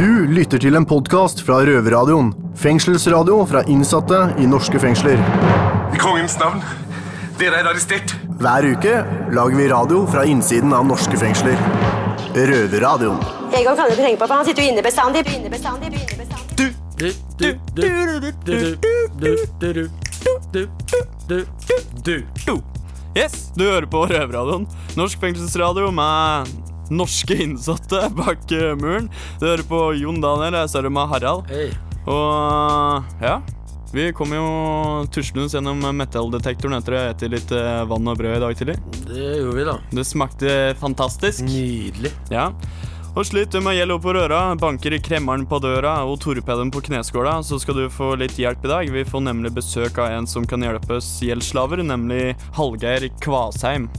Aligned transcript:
Du 0.00 0.24
lytter 0.32 0.56
til 0.56 0.72
en 0.78 0.86
podkast 0.88 1.42
fra 1.44 1.58
Røverradioen. 1.68 2.30
Fengselsradio 2.56 3.34
fra 3.44 3.60
innsatte 3.68 4.16
i 4.40 4.46
norske 4.48 4.80
fengsler. 4.80 5.20
I 5.92 5.98
kongens 6.00 6.38
navn. 6.40 6.62
Dere 7.36 7.58
er 7.60 7.68
arrestert. 7.68 8.14
Hver 8.40 8.64
uke 8.70 8.94
lager 9.36 9.58
vi 9.58 9.66
radio 9.68 10.06
fra 10.08 10.24
innsiden 10.24 10.72
av 10.72 10.86
norske 10.88 11.20
fengsler. 11.20 11.60
Røverradioen. 12.32 13.20
Egon 13.52 13.76
kan 13.76 13.90
du 13.90 13.92
ikke 13.92 14.06
tenke 14.06 14.22
på, 14.22 14.30
for 14.30 14.38
han 14.38 14.48
sitter 14.48 14.64
jo 14.64 14.72
inne 14.72 14.86
bestandig. 14.88 15.26
inne 15.36 15.52
bestandig, 15.52 15.92
inne 15.92 16.16
bestandig. 16.22 16.56
Du, 16.56 16.72
du, 16.96 17.12
du, 17.36 17.52
du, 17.76 17.84
du, 17.84 18.32
du, 18.48 18.56
du, 19.20 19.36
du, 19.60 20.64
du, 21.28 21.44
du, 22.08 22.16
du. 22.48 22.56
Yes, 23.12 23.50
du 23.52 23.68
hører 23.68 23.84
på 23.84 24.08
Røverradioen. 24.08 24.64
Norsk 24.96 25.20
fengselsradio 25.20 25.92
med 25.92 26.69
norske 26.90 27.38
innsatte 27.44 28.02
bak 28.18 28.50
eh, 28.52 28.74
muren. 28.78 29.08
Du 29.40 29.46
hører 29.48 29.64
på 29.66 29.84
Jon 30.00 30.20
Daniel, 30.22 30.58
jeg 30.62 30.74
står 30.74 30.90
med 30.92 31.10
Harald. 31.14 31.48
Hei. 31.50 31.70
Og 32.10 33.20
ja, 33.20 33.40
vi 33.92 34.06
kom 34.16 34.32
jo 34.34 34.44
tuslende 35.12 35.50
gjennom 35.50 35.82
metalldetektoren 35.98 36.78
etter 36.78 36.94
å 36.94 37.02
ete 37.10 37.30
litt 37.32 37.50
eh, 37.54 37.82
vann 37.90 38.10
og 38.10 38.20
brød 38.20 38.36
i 38.36 38.44
dag 38.44 38.56
tidlig. 38.58 38.78
Det 39.08 39.34
gjorde 39.40 39.56
vi, 39.56 39.66
da. 39.66 39.76
Det 39.90 40.06
smakte 40.06 40.56
fantastisk. 40.80 41.42
Nydelig. 41.48 42.14
Ja. 42.30 42.52
Og 43.18 43.24
sliter 43.26 43.58
du 43.58 43.66
med 43.66 43.74
gjeld 43.74 43.96
oppå 43.96 44.12
røra, 44.14 44.54
banker 44.54 44.94
kremmeren 45.02 45.42
på 45.50 45.58
døra 45.58 45.96
og 46.06 46.20
torpeden 46.22 46.70
på 46.70 46.84
kneskåla, 46.86 47.40
så 47.42 47.58
skal 47.58 47.80
du 47.80 47.88
få 47.90 48.12
litt 48.20 48.38
hjelp 48.38 48.62
i 48.68 48.70
dag. 48.70 48.92
Vi 48.94 49.02
får 49.08 49.24
nemlig 49.26 49.50
besøk 49.56 49.98
av 49.98 50.14
en 50.14 50.30
som 50.30 50.46
kan 50.46 50.62
hjelpe 50.62 51.00
oss 51.00 51.16
gjeldsslaver, 51.26 51.82
nemlig 51.82 52.36
Hallgeir 52.54 53.08
Kvasheim. 53.18 53.90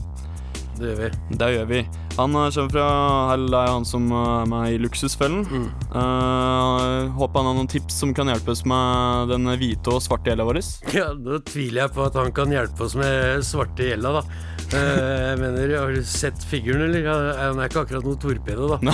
Det 0.78 0.88
gjør 0.88 1.02
vi. 1.04 1.12
Det 1.36 1.50
gjør 1.58 1.68
vi. 1.68 1.82
Han 2.16 2.34
eh, 2.34 2.50
kommer 2.50 2.68
fra 2.68 3.34
Eller 3.34 3.58
er 3.58 3.72
han 3.72 3.86
som 3.88 4.10
eh, 4.12 4.42
er 4.42 4.48
med 4.50 4.74
i 4.74 4.78
Luksusfellen. 4.82 5.44
Mm. 5.48 5.68
Uh, 5.92 7.10
håper 7.16 7.40
han 7.40 7.50
har 7.50 7.56
noen 7.56 7.70
tips 7.70 8.00
som 8.02 8.12
kan 8.16 8.28
hjelpe 8.28 8.52
oss 8.52 8.64
med 8.68 9.32
den 9.32 9.48
hvite 9.60 9.92
og 9.92 10.02
svarte 10.04 10.32
gjelda 10.32 10.48
vår. 10.48 10.60
Ja, 10.98 11.12
Da 11.16 11.40
tviler 11.48 11.86
jeg 11.86 11.94
på 11.96 12.04
at 12.04 12.16
han 12.18 12.32
kan 12.36 12.52
hjelpe 12.52 12.84
oss 12.86 12.96
med 12.98 13.44
svarte 13.46 13.88
gjelda, 13.88 14.20
da. 14.20 14.50
Uh, 14.72 14.78
jeg 14.78 15.40
mener, 15.40 15.74
Har 15.76 15.92
du 15.92 16.04
sett 16.06 16.44
figuren, 16.48 16.84
eller? 16.86 17.08
Han 17.40 17.60
er 17.60 17.70
ikke 17.70 17.84
akkurat 17.86 18.06
noe 18.06 18.20
torpedo, 18.20 18.68
da. 18.72 18.78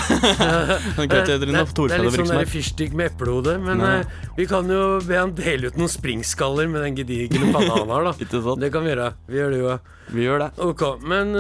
Drive 0.98 1.27
det, 1.27 1.50
noe 1.50 1.66
det 1.89 1.98
er 1.98 2.06
litt 2.06 2.19
sånn 2.19 2.50
fyrstikk 2.50 2.96
med 2.98 3.12
eplehode, 3.12 3.58
men 3.62 3.83
eh, 3.84 4.16
vi 4.39 4.46
kan 4.50 4.69
jo 4.70 4.98
be 5.05 5.19
han 5.19 5.34
dele 5.39 5.70
ut 5.70 5.78
noen 5.78 5.91
springskaller 5.91 6.70
med 6.70 6.83
den 6.86 6.98
gedigne 6.98 7.52
panna 7.55 7.78
han 7.83 7.94
har, 7.94 8.11
da. 8.11 8.55
Det 8.62 8.72
kan 8.74 8.86
vi 8.86 8.92
gjøre. 8.92 9.12
Vi 9.28 9.39
gjør 9.39 9.55
det 9.55 9.62
jo. 9.62 9.77
Vi 10.08 10.24
gjør 10.24 10.42
det. 10.42 10.48
Ok, 10.64 10.84
men 11.05 11.34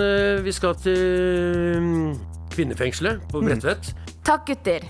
vi 0.44 0.52
skal 0.54 0.76
til 0.82 1.67
kvinnefengselet 2.54 3.24
på 3.32 3.42
Bredtvet. 3.44 3.92
Takk, 4.26 4.46
gutter. 4.50 4.86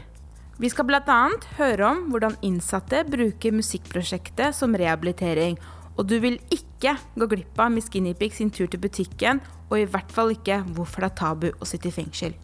Vi 0.59 0.71
skal 0.73 0.89
bl.a. 0.89 1.19
høre 1.61 1.87
om 1.87 2.09
hvordan 2.11 2.35
innsatte 2.43 3.05
bruker 3.07 3.55
musikkprosjektet 3.55 4.57
som 4.59 4.75
rehabilitering. 4.75 5.55
Og 5.99 6.07
du 6.11 6.17
vil 6.23 6.39
ikke 6.55 6.97
gå 7.19 7.29
glipp 7.31 7.59
av 7.63 7.71
Miss 7.75 7.91
Guinevere 7.91 8.35
sin 8.35 8.51
tur 8.55 8.67
til 8.71 8.83
butikken, 8.83 9.43
og 9.69 9.81
i 9.81 9.87
hvert 9.87 10.11
fall 10.15 10.33
ikke 10.35 10.61
hvorfor 10.75 11.05
det 11.05 11.11
er 11.13 11.19
tabu 11.19 11.49
å 11.51 11.69
sitte 11.69 11.91
i 11.91 11.95
fengsel. 11.95 12.35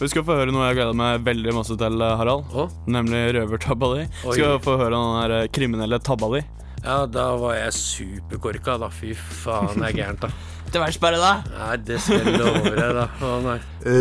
Vi 0.00 0.08
skal 0.08 0.24
få 0.26 0.36
høre 0.38 0.52
noe 0.52 0.70
jeg 0.70 0.80
gleder 0.80 0.96
meg 0.96 1.24
veldig 1.24 1.52
masse 1.54 1.76
til, 1.78 2.00
Harald. 2.00 2.48
Oh? 2.56 2.72
Nemlig 2.90 3.20
røvertabba 3.36 3.92
di. 3.94 4.06
Vi 4.24 4.38
Skal 4.38 4.56
få 4.64 4.78
høre 4.80 4.96
den 4.96 5.18
der 5.20 5.34
eh, 5.36 5.50
kriminelle 5.52 6.00
tabba 6.02 6.32
di. 6.32 6.40
Ja, 6.82 7.04
da 7.06 7.28
var 7.38 7.54
jeg 7.54 7.76
superkorka, 7.76 8.80
da. 8.82 8.88
Fy 8.90 9.12
faen, 9.14 9.76
det 9.78 9.92
er 9.92 10.00
gærent, 10.00 10.26
da. 10.26 10.32
Det 10.72 10.80
verste 10.80 11.02
bare, 11.04 11.18
da. 11.20 11.32
Nei, 11.52 11.74
det 11.84 11.98
skal 12.00 12.22
jeg 12.24 12.38
love 12.40 12.70
deg, 12.72 12.94
da. 12.96 13.02
Å 13.28 13.32
nei. 13.44 13.58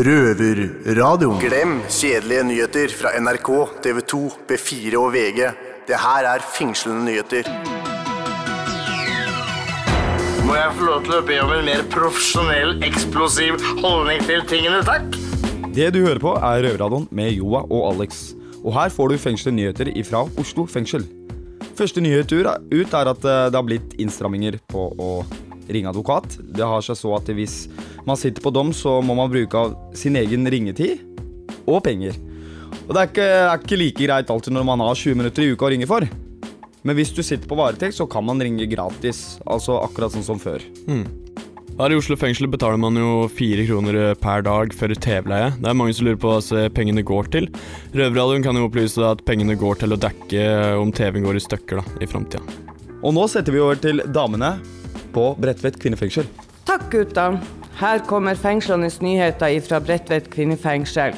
Røverradioen. 0.08 1.42
Glem 1.44 1.74
kjedelige 1.92 2.46
nyheter 2.48 2.94
fra 2.96 3.12
NRK, 3.20 3.50
TV 3.84 4.00
2, 4.08 4.20
B4 4.48 5.02
og 5.02 5.10
VG. 5.12 5.42
Det 5.90 6.00
her 6.00 6.30
er 6.32 6.46
fengslende 6.48 7.04
nyheter. 7.10 7.50
Må 10.48 10.56
jeg 10.56 10.72
få 10.78 10.88
lov 10.88 11.04
til 11.10 11.18
å 11.18 11.22
be 11.28 11.42
om 11.44 11.52
en 11.58 11.68
mer 11.68 11.84
profesjonell, 11.92 12.78
eksplosiv 12.88 13.60
holdning 13.84 14.24
til 14.30 14.48
tingene, 14.48 14.80
takk? 14.88 15.20
Det 15.76 15.92
du 15.92 16.02
hører 16.06 16.24
på 16.24 16.38
er 16.40 16.64
Røverradioen 16.70 17.12
med 17.12 17.36
Joa 17.36 17.66
og 17.68 17.86
Alex. 17.92 18.30
Og 18.62 18.72
her 18.80 18.96
får 18.96 19.12
du 19.12 19.20
fengslende 19.20 19.60
nyheter 19.60 19.92
ifra 19.92 20.24
Oslo 20.40 20.70
fengsel. 20.72 21.04
Første 21.76 22.00
nyhet 22.00 22.32
ut 22.32 22.96
er 22.96 23.12
at 23.12 23.28
eh, 23.28 23.46
det 23.52 23.60
har 23.60 23.68
blitt 23.68 24.00
innstramminger 24.00 24.62
på 24.72 24.88
å 24.96 25.14
ringe 25.76 25.92
advokat. 25.92 26.38
Det 26.42 26.66
har 26.68 26.84
seg 26.86 27.00
så 27.00 27.14
at 27.18 27.30
hvis 27.36 27.66
man 28.08 28.20
sitter 28.20 28.44
på 28.44 28.54
dom, 28.54 28.74
så 28.76 29.00
må 29.06 29.16
man 29.18 29.32
bruke 29.32 29.58
av 29.58 29.78
sin 29.98 30.18
egen 30.20 30.48
ringetid 30.50 31.02
og 31.66 31.84
penger. 31.86 32.18
Og 32.88 32.94
det 32.96 33.02
er 33.02 33.10
ikke, 33.10 33.30
er 33.30 33.64
ikke 33.64 33.80
like 33.80 34.06
greit 34.06 34.32
alltid 34.34 34.56
når 34.56 34.68
man 34.68 34.84
har 34.84 34.98
20 34.98 35.20
minutter 35.20 35.46
i 35.46 35.54
uka 35.54 35.68
å 35.68 35.74
ringe 35.74 35.90
for. 35.90 36.08
Men 36.82 36.98
hvis 36.98 37.12
du 37.14 37.22
sitter 37.22 37.46
på 37.48 37.58
varetekt, 37.60 37.96
så 37.98 38.08
kan 38.10 38.26
man 38.26 38.42
ringe 38.42 38.66
gratis. 38.70 39.38
Altså 39.46 39.78
akkurat 39.84 40.16
sånn 40.16 40.26
som 40.26 40.42
før. 40.42 40.64
Her 41.82 41.94
i 41.94 41.98
Oslo 41.98 42.18
fengsel 42.20 42.50
betaler 42.52 42.78
man 42.82 42.98
jo 43.00 43.28
fire 43.32 43.64
kroner 43.66 44.16
per 44.22 44.44
dag 44.46 44.74
for 44.78 44.92
TV-leie. 44.92 45.54
Det 45.58 45.70
er 45.70 45.78
mange 45.78 45.96
som 45.98 46.06
lurer 46.06 46.20
på 46.22 46.34
hva 46.34 46.66
pengene 46.76 47.06
går 47.06 47.32
til. 47.34 47.48
Røverradioen 47.96 48.44
kan 48.46 48.60
jo 48.60 48.68
opplyse 48.68 49.06
at 49.08 49.24
pengene 49.26 49.56
går 49.58 49.80
til 49.82 49.96
å 49.96 50.00
dekke 50.02 50.44
om 50.82 50.92
TV-en 50.94 51.26
går 51.26 51.40
i 51.40 51.46
stykker 51.48 51.82
da, 51.82 51.86
i 52.04 52.10
framtida. 52.10 52.44
Og 53.02 53.16
nå 53.18 53.26
setter 53.32 53.56
vi 53.56 53.64
over 53.64 53.80
til 53.82 54.04
damene 54.14 54.56
på 55.14 55.32
Bredtvet 55.42 55.80
kvinnefengsel. 55.82 56.28
Takk, 56.68 56.90
gutta. 56.92 57.28
Her 57.82 58.04
kommer 58.08 58.36
fengslenes 58.36 59.00
nyheter 59.02 59.60
fra 59.66 59.80
Bredtvet 59.84 60.30
kvinnefengsel. 60.34 61.16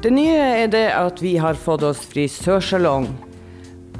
Det 0.00 0.12
nye 0.14 0.38
er 0.62 0.70
det 0.72 0.86
at 0.96 1.20
vi 1.20 1.34
har 1.36 1.58
fått 1.60 1.84
oss 1.84 2.00
frisørsalong. 2.08 3.10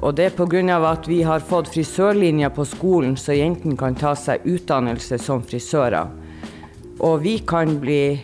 Og 0.00 0.14
det 0.16 0.30
er 0.30 0.36
pga. 0.36 0.78
at 0.92 1.08
vi 1.08 1.22
har 1.22 1.40
fått 1.40 1.68
frisørlinja 1.68 2.50
på 2.50 2.64
skolen, 2.64 3.16
så 3.16 3.32
jentene 3.36 3.76
kan 3.76 3.94
ta 3.94 4.14
seg 4.14 4.40
utdannelse 4.44 5.18
som 5.18 5.42
frisører. 5.42 6.08
Og 7.00 7.22
vi 7.22 7.38
kan 7.38 7.80
bli 7.80 8.20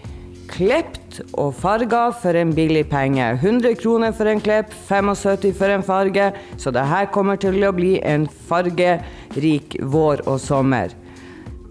klept 0.49 1.06
og 1.35 1.55
farga 1.57 2.09
for 2.23 2.37
en 2.39 2.53
billig 2.57 2.87
penge. 2.91 3.25
100 3.41 3.77
kroner 3.81 4.13
for 4.17 4.31
en 4.31 4.41
klepp, 4.41 4.75
75 4.89 5.53
for 5.59 5.73
en 5.73 5.85
farge. 5.87 6.33
Så 6.57 6.73
det 6.75 6.87
her 6.87 7.11
kommer 7.15 7.37
til 7.41 7.63
å 7.65 7.75
bli 7.77 7.97
en 8.05 8.29
fargerik 8.49 9.79
vår 9.83 10.27
og 10.27 10.41
sommer. 10.41 10.95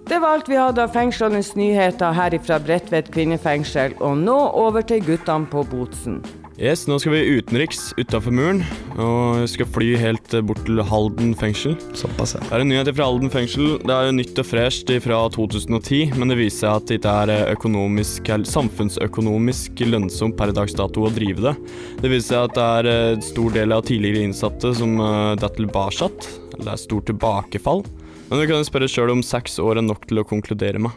Det 0.05 0.19
var 0.21 0.37
alt 0.37 0.49
vi 0.49 0.57
hadde 0.59 0.83
av 0.83 0.93
fengslenes 0.93 1.55
nyheter 1.57 2.13
her 2.13 2.37
fra 2.45 2.59
Bredtvet 2.61 3.09
kvinnefengsel. 3.13 3.97
Og 4.05 4.17
nå 4.21 4.39
over 4.53 4.85
til 4.85 5.01
guttene 5.01 5.49
på 5.49 5.65
Botsen. 5.71 6.21
Yes, 6.55 6.85
nå 6.87 6.95
skal 7.03 7.11
vi 7.11 7.35
utenriks 7.35 7.89
utafor 7.99 8.31
muren, 8.31 8.61
og 8.95 9.41
vi 9.41 9.47
skal 9.51 9.67
fly 9.75 9.89
helt 9.99 10.35
eh, 10.37 10.43
bort 10.45 10.61
til 10.63 10.79
Halden 10.87 11.33
fengsel. 11.35 11.73
Såpass, 11.99 12.37
ja. 12.37 12.43
Det 12.45 12.53
er 12.55 12.61
en 12.63 12.69
nyhet 12.71 12.91
fra 12.95 13.07
Halden 13.09 13.31
fengsel. 13.33 13.73
Det 13.81 13.91
er 13.91 14.07
jo 14.07 14.13
nytt 14.15 14.39
og 14.39 14.47
fresht 14.47 14.93
fra 15.03 15.17
2010, 15.35 16.13
men 16.15 16.31
det 16.31 16.37
viser 16.39 16.61
seg 16.61 16.77
at 16.77 16.85
det 16.87 16.97
ikke 17.01 17.15
er 17.25 17.33
eh, 17.33 17.51
økonomisk, 17.57 18.31
samfunnsøkonomisk 18.47 19.83
lønnsomt 19.83 20.37
per 20.39 20.53
dags 20.55 20.77
dato 20.79 21.03
å 21.03 21.11
drive 21.11 21.43
det. 21.43 21.53
Det 21.99 22.13
viser 22.13 22.29
seg 22.29 22.47
at 22.47 22.55
det 22.55 22.69
er 22.77 22.89
eh, 22.93 23.09
en 23.17 23.27
stor 23.27 23.51
del 23.57 23.75
av 23.75 23.83
tidligere 23.91 24.23
innsatte 24.29 24.71
som 24.79 24.95
detter 25.35 25.65
tilbake, 25.65 26.07
eller 26.53 26.69
det 26.69 26.71
er 26.77 26.83
stort 26.85 27.09
tilbakefall. 27.11 27.83
Men 28.29 28.39
vi 28.39 28.47
kan 28.47 28.63
jo 28.63 28.69
spørre 28.69 28.87
sjøl 28.87 29.11
om 29.17 29.25
seks 29.27 29.59
år 29.59 29.83
er 29.83 29.89
nok 29.89 30.07
til 30.07 30.23
å 30.23 30.27
konkludere 30.31 30.79
med. 30.87 30.95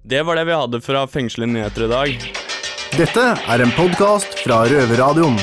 Det 0.00 0.24
var 0.24 0.40
det 0.40 0.48
vi 0.48 0.56
hadde 0.56 0.80
fra 0.84 1.04
fengslede 1.12 1.52
nyheter 1.52 1.90
i 1.90 1.92
dag. 1.92 2.26
Dette 2.94 3.22
er 3.50 3.62
en 3.64 3.72
podkast 3.74 4.36
fra 4.44 4.60
Røverradioen. 4.70 5.36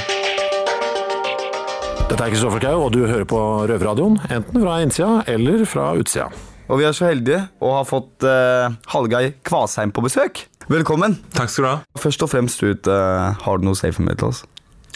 Dette 2.08 2.20
er 2.26 2.32
Kristoffer 2.32 2.62
Kau, 2.64 2.78
og 2.86 2.94
du 2.96 3.02
hører 3.06 3.26
på 3.28 3.40
Røverradioen, 3.70 4.18
enten 4.32 4.64
fra 4.64 4.78
innsida 4.84 5.22
eller 5.32 5.64
fra 5.70 5.90
utsida. 6.00 6.30
Og 6.72 6.80
vi 6.80 6.86
er 6.88 6.96
så 6.96 7.10
heldige 7.10 7.42
å 7.64 7.74
ha 7.76 7.82
fått 7.88 8.24
uh, 8.24 8.72
Hallgeir 8.94 9.34
Kvasheim 9.48 9.92
på 9.96 10.04
besøk. 10.06 10.46
Velkommen. 10.72 11.18
Takk 11.36 11.52
skal 11.52 11.66
du 11.66 11.70
ha. 11.72 11.78
Først 12.00 12.24
og 12.24 12.32
fremst 12.32 12.64
ut, 12.64 12.88
uh, 12.88 13.32
har 13.44 13.60
du 13.60 13.68
noe 13.68 13.80
safe 13.80 14.04
med 14.06 14.22
til 14.22 14.30
oss? 14.32 14.44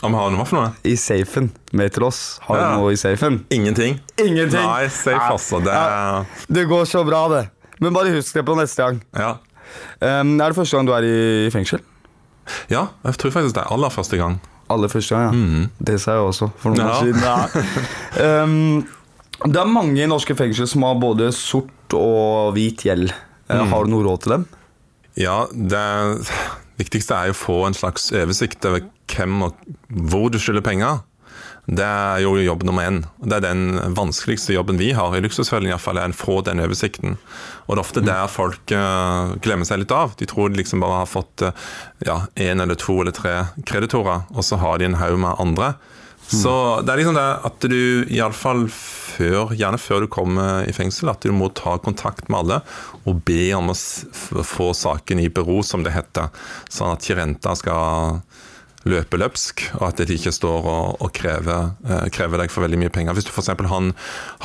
Om 0.05 0.15
har 0.15 0.31
noe 0.31 0.45
for 0.47 0.59
noe? 0.59 0.69
I 0.87 0.95
safen 0.99 1.49
med 1.75 1.91
til 1.95 2.05
oss. 2.07 2.21
Har 2.47 2.59
Ja. 2.61 2.69
du 2.75 2.83
noe 2.83 2.93
i 2.95 2.99
safen? 2.99 3.41
Ingenting. 3.51 3.99
Ingenting. 4.19 4.61
Nei, 4.63 4.87
safe 4.91 5.19
altså. 5.33 5.59
Det 5.63 5.73
Ja. 5.73 6.23
Det 6.51 6.67
går 6.69 6.85
så 6.87 7.03
bra, 7.07 7.27
det. 7.31 7.43
Men 7.83 7.93
bare 7.95 8.13
husk 8.15 8.33
det 8.35 8.45
på 8.47 8.55
neste 8.55 8.83
gang. 8.83 9.01
Ja. 9.17 9.33
Um, 9.99 10.39
er 10.39 10.51
det 10.51 10.55
første 10.55 10.77
gang 10.77 10.87
du 10.87 10.93
er 10.95 11.03
i 11.03 11.49
fengsel? 11.51 11.81
Ja, 12.69 12.87
jeg 13.05 13.17
tror 13.21 13.31
faktisk 13.35 13.55
det 13.57 13.63
er 13.63 13.71
aller 13.73 13.89
første 13.93 14.17
gang. 14.19 14.39
Aller 14.69 14.89
første 14.89 15.15
gang, 15.15 15.35
ja. 15.35 15.67
Det 15.91 15.99
sa 16.01 16.15
jeg 16.17 16.25
også 16.31 16.49
for 16.57 16.73
noen 16.73 16.81
Ja. 16.81 16.91
år 16.91 17.01
siden. 17.05 17.21
Ja. 18.19 18.43
um, 18.43 18.85
det 19.45 19.59
er 19.59 19.67
mange 19.69 19.99
i 20.01 20.07
norske 20.07 20.35
fengsel 20.39 20.67
som 20.67 20.83
har 20.87 20.95
både 21.01 21.27
sort 21.35 21.93
og 21.93 22.53
hvit 22.55 22.85
gjeld. 22.87 23.11
Mm. 23.51 23.67
Har 23.69 23.83
du 23.85 23.91
noe 23.91 24.05
råd 24.07 24.21
til 24.23 24.31
dem? 24.37 24.45
Ja, 25.19 25.45
det 25.51 25.81
viktigste 26.79 27.15
er 27.15 27.29
jo 27.29 27.35
å 27.35 27.39
få 27.39 27.57
en 27.67 27.75
slags 27.77 28.09
oversikt 28.15 28.65
over 28.67 28.81
hvem 29.11 29.43
og 29.45 29.59
hvor 30.09 30.31
du 30.33 30.39
skylder 30.41 30.63
penger. 30.65 31.03
Det 31.65 31.85
er 31.85 32.21
jo 32.21 32.35
jobb 32.37 32.63
nummer 32.67 32.85
én. 32.85 32.99
Det 33.25 33.39
er 33.39 33.45
den 33.47 33.95
vanskeligste 33.97 34.53
jobben 34.53 34.77
vi 34.77 34.91
har 34.93 35.15
i 35.17 35.21
Luksusfellen, 35.23 35.71
iallfall, 35.71 35.97
er 35.97 36.13
å 36.13 36.17
få 36.17 36.39
den 36.45 36.61
oversikten. 36.61 37.17
Og 37.65 37.73
det 37.73 37.79
er 37.79 37.83
ofte 37.85 38.05
der 38.05 38.29
folk 38.29 38.75
uh, 38.75 39.33
glemmer 39.41 39.65
seg 39.65 39.81
litt 39.81 39.95
av. 39.95 40.13
De 40.19 40.29
tror 40.29 40.53
de 40.53 40.61
liksom 40.61 40.83
bare 40.85 41.01
har 41.01 41.09
fått 41.09 41.47
uh, 41.47 41.65
ja, 42.05 42.21
eller 42.37 42.77
to 42.77 42.99
eller 43.01 43.15
tre 43.17 43.35
kreditorer, 43.65 44.27
og 44.29 44.45
så 44.45 44.61
har 44.61 44.77
de 44.77 44.91
en 44.91 44.99
haug 45.01 45.17
med 45.25 45.41
andre. 45.41 45.73
Så 46.25 46.81
det 46.81 46.89
er 46.89 47.01
liksom 47.01 47.17
det 47.17 47.25
at 47.45 47.65
du 47.69 47.81
iallfall 48.13 48.63
før, 48.71 49.53
gjerne 49.53 49.77
før 49.77 50.05
du 50.05 50.09
kommer 50.11 50.65
i 50.65 50.73
fengsel, 50.73 51.11
at 51.11 51.21
du 51.21 51.33
må 51.35 51.51
ta 51.53 51.75
kontakt 51.81 52.29
med 52.29 52.39
alle 52.39 52.61
og 53.05 53.21
be 53.27 53.53
om 53.57 53.69
å 53.69 53.77
få 53.77 54.71
saken 54.73 55.21
i 55.21 55.29
bero, 55.29 55.61
som 55.65 55.85
det 55.85 55.93
heter. 55.93 56.33
Sånn 56.69 56.95
at 56.95 57.05
ikke 57.05 57.19
renta 57.21 57.53
skal 57.57 58.23
løpe 58.85 59.17
løpsk, 59.17 59.63
og 59.79 59.87
at 59.87 60.01
de 60.05 60.15
ikke 60.17 60.33
står 60.33 60.67
og, 60.69 61.01
og 61.01 61.11
krever, 61.17 61.71
eh, 61.89 62.05
krever, 62.13 62.41
deg 62.41 62.53
for 62.53 62.65
veldig 62.65 62.79
mye 62.83 62.93
penger. 62.93 63.15
Hvis 63.17 63.25
du 63.25 63.31
f.eks. 63.33 63.49
Har, 63.49 63.87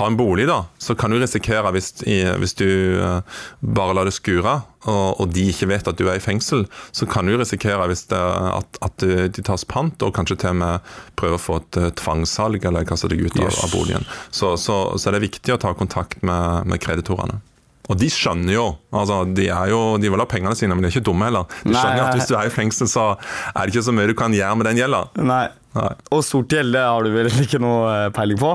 har 0.01 0.09
en 0.09 0.17
bolig, 0.17 0.47
da, 0.49 0.63
så 0.81 0.97
kan 0.97 1.13
du 1.13 1.19
risikere, 1.21 1.73
hvis, 1.77 1.93
i, 2.09 2.23
hvis 2.41 2.57
du 2.57 2.67
eh, 2.67 3.43
bare 3.61 3.97
lar 3.97 4.09
det 4.09 4.17
skure, 4.17 4.61
og, 4.89 5.21
og, 5.21 5.27
de 5.37 5.45
ikke 5.53 5.69
vet 5.69 5.91
at 5.91 5.99
du 5.99 6.07
er 6.09 6.17
i 6.17 6.25
fengsel, 6.25 6.65
så 6.97 7.05
kan 7.11 7.29
du 7.29 7.35
risikere 7.37 7.85
hvis 7.91 8.07
det, 8.09 8.21
at, 8.21 8.81
at, 8.81 9.05
de 9.37 9.45
tas 9.45 9.67
pant, 9.69 10.07
og 10.07 10.15
kanskje 10.17 10.39
til 10.41 10.55
og 10.55 10.61
med 10.63 10.91
prøver 11.21 11.37
å 11.37 11.43
få 11.43 11.61
et 11.61 11.81
tvangssalg 12.01 12.65
eller 12.65 12.89
kaste 12.89 13.13
deg 13.13 13.27
ut 13.27 13.37
av, 13.43 13.53
av 13.53 13.77
boligen. 13.77 14.09
Så, 14.33 14.55
så, 14.57 14.81
så, 14.97 15.13
det 15.13 15.21
er 15.21 15.29
viktig 15.29 15.57
å 15.57 15.61
ta 15.61 15.77
kontakt 15.77 16.25
med, 16.25 16.65
med 16.71 16.81
kreditorene. 16.81 17.43
Og 17.91 17.99
de 17.99 18.07
skjønner 18.13 18.55
jo 18.55 18.67
altså 18.95 19.23
De 19.35 19.49
er 19.51 19.71
jo, 19.73 19.81
de 19.99 20.11
vil 20.13 20.23
ha 20.23 20.27
pengene 20.31 20.55
sine, 20.59 20.77
men 20.77 20.85
de 20.85 20.91
er 20.91 20.95
ikke 20.95 21.09
dumme 21.11 21.27
heller. 21.27 21.49
De 21.65 21.75
skjønner 21.75 21.97
Nei, 21.99 22.09
at 22.09 22.19
hvis 22.19 22.29
du 22.31 22.37
er 22.39 22.51
i 22.51 22.53
fengsel, 22.55 22.91
så 22.91 23.07
er 23.17 23.65
det 23.65 23.75
ikke 23.75 23.87
så 23.89 23.95
mye 23.97 24.11
du 24.11 24.17
kan 24.19 24.35
gjøre 24.35 24.59
med 24.61 24.71
den 24.71 24.83
gjelda. 24.83 25.07
Nei. 25.21 25.47
Nei. 25.77 25.91
Og 26.15 26.23
sort 26.27 26.51
gjeld 26.51 26.75
har 26.79 27.07
du 27.07 27.13
vel 27.15 27.31
ikke 27.45 27.61
noe 27.63 27.83
eh, 27.95 28.07
peiling 28.15 28.39
på? 28.41 28.55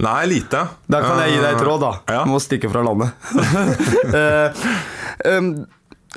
Nei, 0.00 0.20
lite. 0.28 0.64
Da 0.88 1.00
kan 1.04 1.20
jeg 1.24 1.34
gi 1.34 1.40
deg 1.42 1.58
et 1.58 1.64
råd, 1.66 1.82
da. 1.82 1.92
Ja. 2.08 2.24
Du 2.24 2.32
må 2.32 2.40
stikke 2.40 2.70
fra 2.72 2.82
landet. 2.84 3.12
um, 5.32 5.50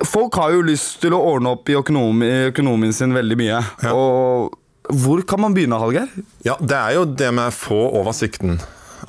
folk 0.08 0.40
har 0.40 0.54
jo 0.56 0.62
lyst 0.68 1.02
til 1.04 1.16
å 1.16 1.20
ordne 1.34 1.56
opp 1.58 1.68
i 1.72 1.76
økonomien 1.76 2.96
sin 2.96 3.16
veldig 3.16 3.40
mye. 3.40 3.60
Ja. 3.84 3.92
Og 3.92 4.94
hvor 5.04 5.24
kan 5.28 5.44
man 5.44 5.56
begynne, 5.56 5.80
Hallgeir? 5.80 6.12
Ja, 6.48 6.56
Det 6.60 6.80
er 6.80 6.96
jo 6.98 7.06
det 7.08 7.32
med 7.36 7.52
å 7.52 7.56
få 7.56 7.82
oversikten 8.00 8.60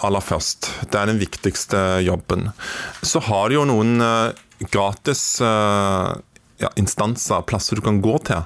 aller 0.03 0.25
først. 0.25 0.71
Det 0.91 0.99
er 1.01 1.11
den 1.11 1.21
viktigste 1.23 1.81
jobben. 2.05 2.51
Så 3.03 3.23
har 3.29 3.51
du 3.51 3.59
jo 3.59 3.67
noen 3.69 3.99
uh, 4.03 4.35
gratis 4.73 5.41
uh, 5.45 6.15
ja, 6.63 6.71
instanser, 6.81 7.45
plasser 7.47 7.79
du 7.79 7.85
kan 7.85 8.01
gå 8.05 8.19
til 8.27 8.45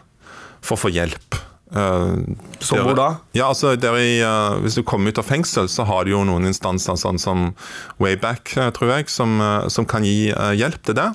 for 0.61 0.77
å 0.77 0.83
få 0.87 0.93
hjelp. 0.93 1.39
Uh, 1.69 2.25
Som 2.65 2.81
hvor 2.87 2.97
da? 2.97 3.09
Ja, 3.37 3.51
altså 3.51 3.75
i, 3.77 4.13
uh, 4.25 4.57
Hvis 4.65 4.79
du 4.79 4.83
kommer 4.89 5.13
ut 5.13 5.21
av 5.21 5.29
fengsel, 5.29 5.69
så 5.69 5.85
har 5.89 6.07
du 6.07 6.15
jo 6.15 6.23
noen 6.25 6.49
instanser 6.49 6.97
sånn 6.97 7.21
som 7.21 7.51
Wayback, 8.01 8.55
tror 8.77 8.95
jeg, 8.97 9.11
som, 9.13 9.37
uh, 9.41 9.69
som 9.69 9.89
kan 9.89 10.07
gi 10.07 10.33
hjelp 10.33 10.81
til 10.89 10.97
det. 10.99 11.11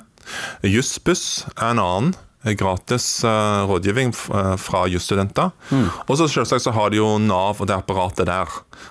Jussbuss 0.64 1.44
er 1.58 1.74
en 1.74 1.82
annen 1.82 2.14
gratis 2.52 3.24
uh, 3.24 3.64
rådgivning 3.68 4.12
uh, 4.28 4.54
fra 4.60 4.84
jusstudenter. 4.92 5.50
Mm. 5.70 5.88
Og 6.06 6.18
så 6.18 6.28
selvsagt 6.28 6.66
så 6.66 6.74
har 6.76 6.92
de 6.92 7.00
jo 7.00 7.16
Nav 7.18 7.62
og 7.62 7.68
det 7.70 7.78
apparatet 7.78 8.28
der. 8.28 8.50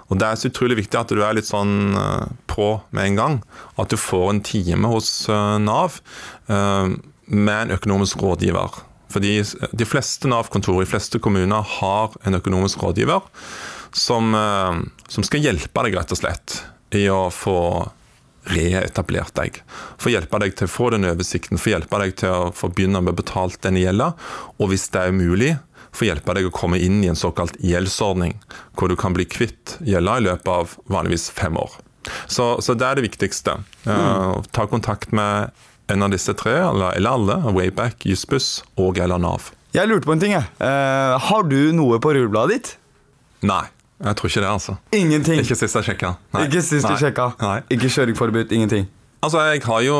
Og 0.09 0.17
Det 0.17 0.27
er 0.27 0.39
så 0.39 0.50
utrolig 0.50 0.79
viktig 0.81 1.00
at 1.00 1.13
du 1.13 1.21
er 1.21 1.38
litt 1.38 1.50
sånn 1.50 1.94
uh, 1.94 2.25
på 2.50 2.81
med 2.89 3.11
en 3.11 3.19
gang. 3.19 3.38
At 3.77 3.94
du 3.94 3.97
får 4.00 4.31
en 4.31 4.41
time 4.45 4.89
hos 4.89 5.27
Nav 5.29 6.00
med 6.47 7.55
en 7.55 7.71
økonomisk 7.77 8.21
rådgiver. 8.21 8.81
Fordi 9.13 9.38
de 9.71 9.85
fleste 9.88 10.29
Nav-kontor 10.29 10.81
i 10.83 10.89
fleste 10.89 11.21
kommuner 11.21 11.65
har 11.79 12.13
en 12.25 12.38
økonomisk 12.38 12.81
rådgiver 12.83 13.21
som, 13.94 14.33
som 15.07 15.25
skal 15.25 15.45
hjelpe 15.45 15.85
deg, 15.85 15.97
rett 15.97 16.13
og 16.13 16.19
slett, 16.19 16.55
i 16.97 17.05
å 17.13 17.27
få 17.33 17.57
reetablert 18.51 19.36
deg. 19.38 19.62
Få 20.01 20.12
hjelpe 20.13 20.40
deg 20.44 20.56
til 20.57 20.68
å 20.68 20.74
få 20.74 20.90
den 20.94 21.07
oversikten, 21.07 21.62
få 21.62 21.75
hjelpe 21.75 22.00
deg 22.01 22.18
til 22.19 22.34
å 22.34 22.51
få 22.56 22.72
begynne 22.74 23.01
med 23.04 23.16
å 23.16 23.22
betale 23.22 23.60
den 23.63 23.80
gjelda, 23.80 24.13
og 24.60 24.72
hvis 24.72 24.90
det 24.94 25.06
er 25.06 25.16
mulig, 25.16 25.54
få 25.94 26.10
hjelpe 26.10 26.36
deg 26.36 26.50
å 26.50 26.54
komme 26.54 26.80
inn 26.81 27.01
i 27.04 27.10
en 27.12 27.19
såkalt 27.19 27.57
gjeldsordning, 27.62 28.38
hvor 28.78 28.90
du 28.90 28.98
kan 29.00 29.16
bli 29.16 29.28
kvitt 29.30 29.78
gjelda 29.86 30.18
i 30.19 30.28
løpet 30.28 30.54
av 30.54 30.78
vanligvis 30.92 31.30
fem 31.34 31.57
år. 31.60 31.78
Så, 32.28 32.57
så 32.62 32.75
det 32.75 32.88
er 32.88 33.00
det 33.00 33.06
viktigste. 33.06 33.62
Mm. 33.88 34.44
ta 34.51 34.66
kontakt 34.68 35.13
med 35.16 35.54
en 35.92 36.04
av 36.04 36.12
disse 36.12 36.34
tre, 36.39 36.56
eller, 36.63 36.98
eller 36.98 37.18
alle, 37.18 37.38
Wayback, 37.56 38.06
Jussbuss 38.07 38.63
og 38.80 39.00
eller 39.00 39.22
Nav. 39.22 39.51
Jeg 39.74 39.89
lurte 39.89 40.07
på 40.07 40.13
en 40.16 40.22
ting. 40.22 40.36
Jeg. 40.36 40.46
Uh, 40.62 41.18
har 41.22 41.48
du 41.50 41.74
noe 41.75 41.98
på 42.01 42.13
rullebladet 42.13 42.57
ditt? 42.57 42.74
Nei. 43.48 43.66
Jeg 44.01 44.18
tror 44.19 44.30
ikke 44.30 44.42
det, 44.42 44.50
altså. 44.50 44.75
Ingenting? 44.95 45.40
Ikke 45.44 45.56
sist 45.56 45.78
jeg 45.78 45.88
sjekka. 45.92 46.16
Ikke 46.42 46.62
sist 46.66 46.90
du 46.90 46.98
sjekka? 47.00 47.30
Ikke 47.72 47.92
kjøringforbud? 47.94 48.51
Ingenting? 48.51 48.90
Altså, 49.24 49.40
jeg 49.54 49.62
har 49.63 49.84
jo 49.86 49.95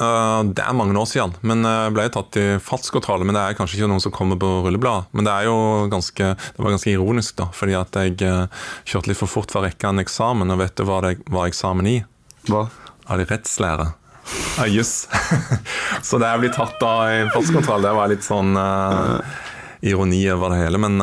uh, 0.00 0.40
Det 0.48 0.62
er 0.64 0.76
mange 0.76 0.96
år 0.96 1.08
siden, 1.10 1.34
men 1.44 1.66
jeg 1.66 1.92
ble 1.92 2.06
tatt 2.14 2.38
i 2.40 2.46
fartskontroll. 2.64 3.26
Men 3.28 3.36
det 3.36 3.42
er 3.42 3.58
kanskje 3.58 3.76
ikke 3.76 3.90
noen 3.90 4.04
som 4.04 4.14
kommer 4.14 4.40
på 4.40 4.48
rulleblad. 4.64 5.10
Men 5.12 5.28
det 5.28 5.34
er 5.34 5.48
jo 5.50 5.58
ganske 5.92 6.32
Det 6.38 6.64
var 6.64 6.72
ganske 6.72 6.94
ironisk, 6.94 7.36
da. 7.42 7.50
Fordi 7.52 7.76
at 7.76 8.00
jeg 8.00 8.16
uh, 8.24 8.46
kjørte 8.88 9.12
litt 9.12 9.20
for 9.20 9.30
fort 9.30 9.52
for 9.52 9.60
å 9.60 9.68
rekke 9.68 9.92
en 9.92 10.00
eksamen. 10.00 10.54
Og 10.54 10.62
vet 10.62 10.76
du 10.78 10.86
hva 10.88 11.02
det 11.04 11.18
var 11.28 11.50
eksamen 11.50 11.90
i? 11.90 11.98
Hva? 12.48 12.64
Av 13.08 13.20
rettslære. 13.28 13.90
Ah, 14.60 14.66
Juss. 14.68 15.08
så 16.06 16.20
det 16.20 16.32
jeg 16.32 16.44
blir 16.46 16.56
tatt 16.56 16.80
da 16.80 16.94
i 17.12 17.20
fartskontroll, 17.32 17.84
det 17.84 17.92
var 17.96 18.10
litt 18.12 18.24
sånn 18.24 18.56
uh, 18.56 19.20
ironi 19.84 20.24
over 20.32 20.52
det 20.52 20.64
hele. 20.64 20.80
Men 20.80 21.00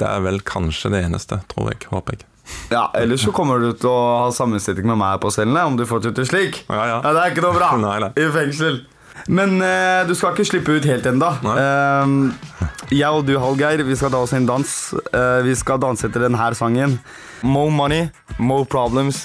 det 0.00 0.08
er 0.08 0.22
vel 0.24 0.40
kanskje 0.46 0.90
det 0.94 1.04
eneste, 1.06 1.40
tror 1.50 1.72
jeg. 1.72 1.84
Håper 1.90 2.18
jeg. 2.18 2.26
Ja, 2.68 2.90
Ellers 2.98 3.22
så 3.24 3.32
kommer 3.32 3.60
du 3.62 3.70
til 3.72 3.88
å 3.88 4.00
ha 4.24 4.32
sammenstilling 4.34 4.88
med 4.90 4.98
meg 5.00 5.20
på 5.22 5.30
cellene, 5.32 5.62
om 5.64 5.78
du 5.78 5.86
fortsetter 5.88 6.26
slik. 6.28 6.64
Ja, 6.68 6.82
ja. 6.90 6.98
ja, 7.00 7.12
Det 7.14 7.22
er 7.22 7.32
ikke 7.32 7.44
noe 7.46 7.56
bra 7.56 7.70
nei, 7.80 7.94
nei. 8.04 8.10
i 8.20 8.26
fengsel. 8.34 8.82
Men 9.30 9.56
uh, 9.62 10.02
du 10.08 10.12
skal 10.18 10.34
ikke 10.34 10.44
slippe 10.48 10.74
ut 10.76 10.88
helt 10.88 11.06
ennå. 11.08 11.30
Uh, 11.46 12.34
jeg 12.92 13.08
og 13.08 13.24
du, 13.28 13.36
Hallgeir, 13.40 13.84
vi 13.86 13.96
skal 13.96 14.12
ta 14.12 14.20
oss 14.24 14.34
en 14.36 14.48
dans. 14.48 14.74
Uh, 15.14 15.40
vi 15.46 15.54
skal 15.56 15.80
danse 15.80 16.10
etter 16.10 16.26
denne 16.26 16.50
sangen. 16.58 16.98
Mo 17.46 17.68
money, 17.72 18.10
mo 18.38 18.64
problems. 18.64 19.24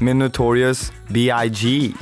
Minotorious 0.00 0.90
BIG. 1.12 1.94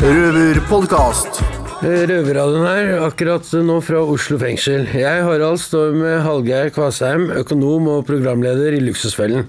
Røverpodkast. 0.00 1.49
Røverradioen 1.80 2.66
her, 2.66 2.90
akkurat 3.06 3.46
nå 3.64 3.78
fra 3.80 4.02
Oslo 4.04 4.36
fengsel. 4.40 4.82
Jeg, 4.92 5.22
Harald, 5.24 5.62
står 5.62 5.94
med 5.96 6.18
Hallgeir 6.26 6.68
Kvasheim, 6.76 7.30
økonom 7.40 7.88
og 7.88 8.02
programleder 8.04 8.76
i 8.76 8.82
Luksusfellen. 8.84 9.46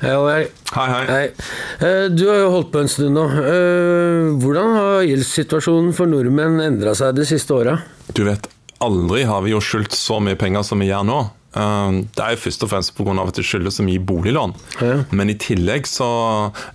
Hei, 0.00 0.10
Hallgeir. 0.10 0.48
Hei, 0.74 0.86
hei. 0.90 1.04
hei. 1.06 1.28
Eh, 1.86 2.08
du 2.10 2.24
har 2.26 2.40
jo 2.42 2.50
holdt 2.56 2.72
på 2.74 2.82
en 2.82 2.90
stund 2.90 3.14
nå. 3.14 3.28
Eh, 3.30 4.34
hvordan 4.42 4.74
har 4.74 5.06
gjeldssituasjonen 5.06 5.94
for 5.94 6.10
nordmenn 6.10 6.58
endra 6.64 6.96
seg 6.98 7.14
de 7.14 7.28
siste 7.30 7.54
åra? 7.54 7.78
Du 8.10 8.24
vet, 8.26 8.50
aldri 8.82 9.22
har 9.30 9.46
vi 9.46 9.54
jo 9.54 9.62
skyldt 9.62 9.94
så 9.94 10.18
mye 10.18 10.38
penger 10.40 10.66
som 10.66 10.82
vi 10.82 10.90
gjør 10.90 11.06
nå. 11.06 11.20
Um, 11.56 12.02
det 12.12 12.22
er 12.22 12.34
jo 12.34 12.42
først 12.44 12.64
og 12.66 12.70
fremst 12.72 12.94
pga. 12.96 13.16
at 13.22 13.38
det 13.38 13.46
skyldes 13.48 13.78
så 13.80 13.86
mye 13.86 14.02
boliglån. 14.02 14.54
Ja. 14.82 15.00
Men 15.10 15.32
i 15.32 15.38
tillegg 15.40 15.88
så 15.88 16.08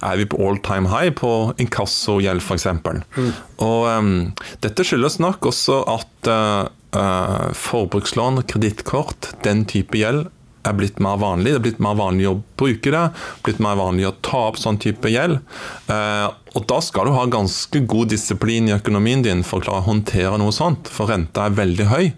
er 0.02 0.18
vi 0.18 0.26
på 0.26 0.42
all 0.42 0.58
time 0.66 0.90
high 0.90 1.14
på 1.14 1.54
inkassogjeld, 1.62 2.42
f.eks. 2.42 2.68
Mm. 2.82 3.32
Og 3.62 3.88
um, 3.88 4.14
dette 4.66 4.86
skyldes 4.88 5.20
nok 5.22 5.46
også 5.52 5.84
at 5.86 6.32
uh, 6.34 7.52
forbrukslån, 7.54 8.44
kredittkort, 8.50 9.36
den 9.46 9.66
type 9.70 10.02
gjeld 10.02 10.28
er 10.68 10.76
blitt 10.78 11.00
mer 11.04 11.20
vanlig. 11.22 11.54
Det 11.54 11.60
er 11.60 11.66
blitt 11.66 11.82
mer 11.84 11.98
vanlig 12.00 12.28
å 12.30 12.38
bruke 12.60 12.94
det, 12.94 13.04
blitt 13.46 13.62
mer 13.64 13.80
vanlig 13.80 14.08
å 14.10 14.14
ta 14.26 14.44
opp 14.52 14.60
sånn 14.62 14.80
type 14.82 15.10
gjeld. 15.12 15.40
Eh, 15.92 16.28
og 16.52 16.66
da 16.68 16.80
skal 16.84 17.08
du 17.08 17.16
ha 17.16 17.26
ganske 17.32 17.82
god 17.90 18.12
disiplin 18.12 18.68
i 18.70 18.76
økonomien 18.76 19.24
din 19.26 19.44
for 19.48 19.62
å 19.62 19.66
klare 19.66 19.84
å 19.86 19.90
håndtere 19.90 20.40
noe 20.42 20.54
sånt, 20.56 20.92
for 20.92 21.12
renta 21.12 21.48
er 21.48 21.58
veldig 21.58 21.88
høy. 21.92 22.12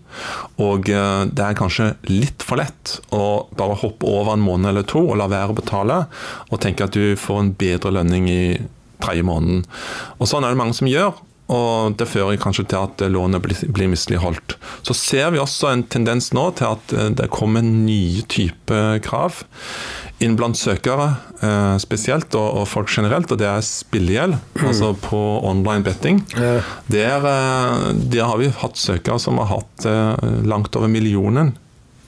Og 0.64 0.90
eh, 0.92 1.26
det 1.32 1.48
er 1.48 1.60
kanskje 1.60 1.94
litt 2.12 2.46
for 2.46 2.62
lett 2.62 2.98
å 3.16 3.50
bare 3.58 3.80
hoppe 3.84 4.10
over 4.10 4.36
en 4.36 4.46
måned 4.46 4.74
eller 4.74 4.88
to 4.90 5.04
og 5.04 5.20
la 5.22 5.30
være 5.32 5.54
å 5.54 5.60
betale, 5.60 6.00
og 6.50 6.64
tenke 6.64 6.88
at 6.88 6.98
du 6.98 7.14
får 7.20 7.44
en 7.44 7.54
bedre 7.60 7.94
lønning 8.00 8.32
i 8.32 8.44
tredje 9.04 9.26
måneden. 9.28 9.64
Og 10.20 10.30
sånn 10.30 10.46
er 10.46 10.54
det 10.54 10.60
mange 10.60 10.76
som 10.78 10.90
gjør 10.90 11.16
og 11.52 11.98
det 12.00 12.08
fører 12.08 12.40
kanskje 12.40 12.66
til 12.72 12.86
at 12.88 13.04
lånet 13.12 13.44
blir 13.44 13.92
misligholdt. 13.92 14.56
Så 14.88 14.96
ser 14.96 15.34
vi 15.34 15.42
også 15.42 15.74
en 15.74 15.84
tendens 15.84 16.32
nå 16.36 16.48
til 16.58 16.78
at 16.78 16.94
eh, 16.96 17.10
det 17.20 17.32
kommer 17.34 17.66
nye 17.66 18.24
typer 18.32 19.02
krav 19.04 19.44
inn 20.24 20.38
blant 20.40 20.56
søkere 20.56 21.10
eh, 21.44 21.76
spesielt, 21.84 22.32
og 22.40 22.64
folk 22.72 22.92
generelt, 22.94 23.32
og 23.34 23.42
det 23.42 23.50
er 23.50 23.66
spillegjeld, 23.66 24.38
mm. 24.56 24.64
altså 24.70 24.94
på 25.04 25.20
online 25.44 25.84
betting. 25.84 26.22
Ja. 26.38 26.62
Der, 26.88 27.28
eh, 27.34 27.90
der, 28.00 28.30
har 28.30 28.40
vi 28.40 28.54
hatt 28.62 28.80
søkere 28.80 29.20
som 29.20 29.42
har 29.44 29.52
hatt 29.52 29.88
langt 30.48 30.76
over 30.80 30.88
millionen 30.88 31.58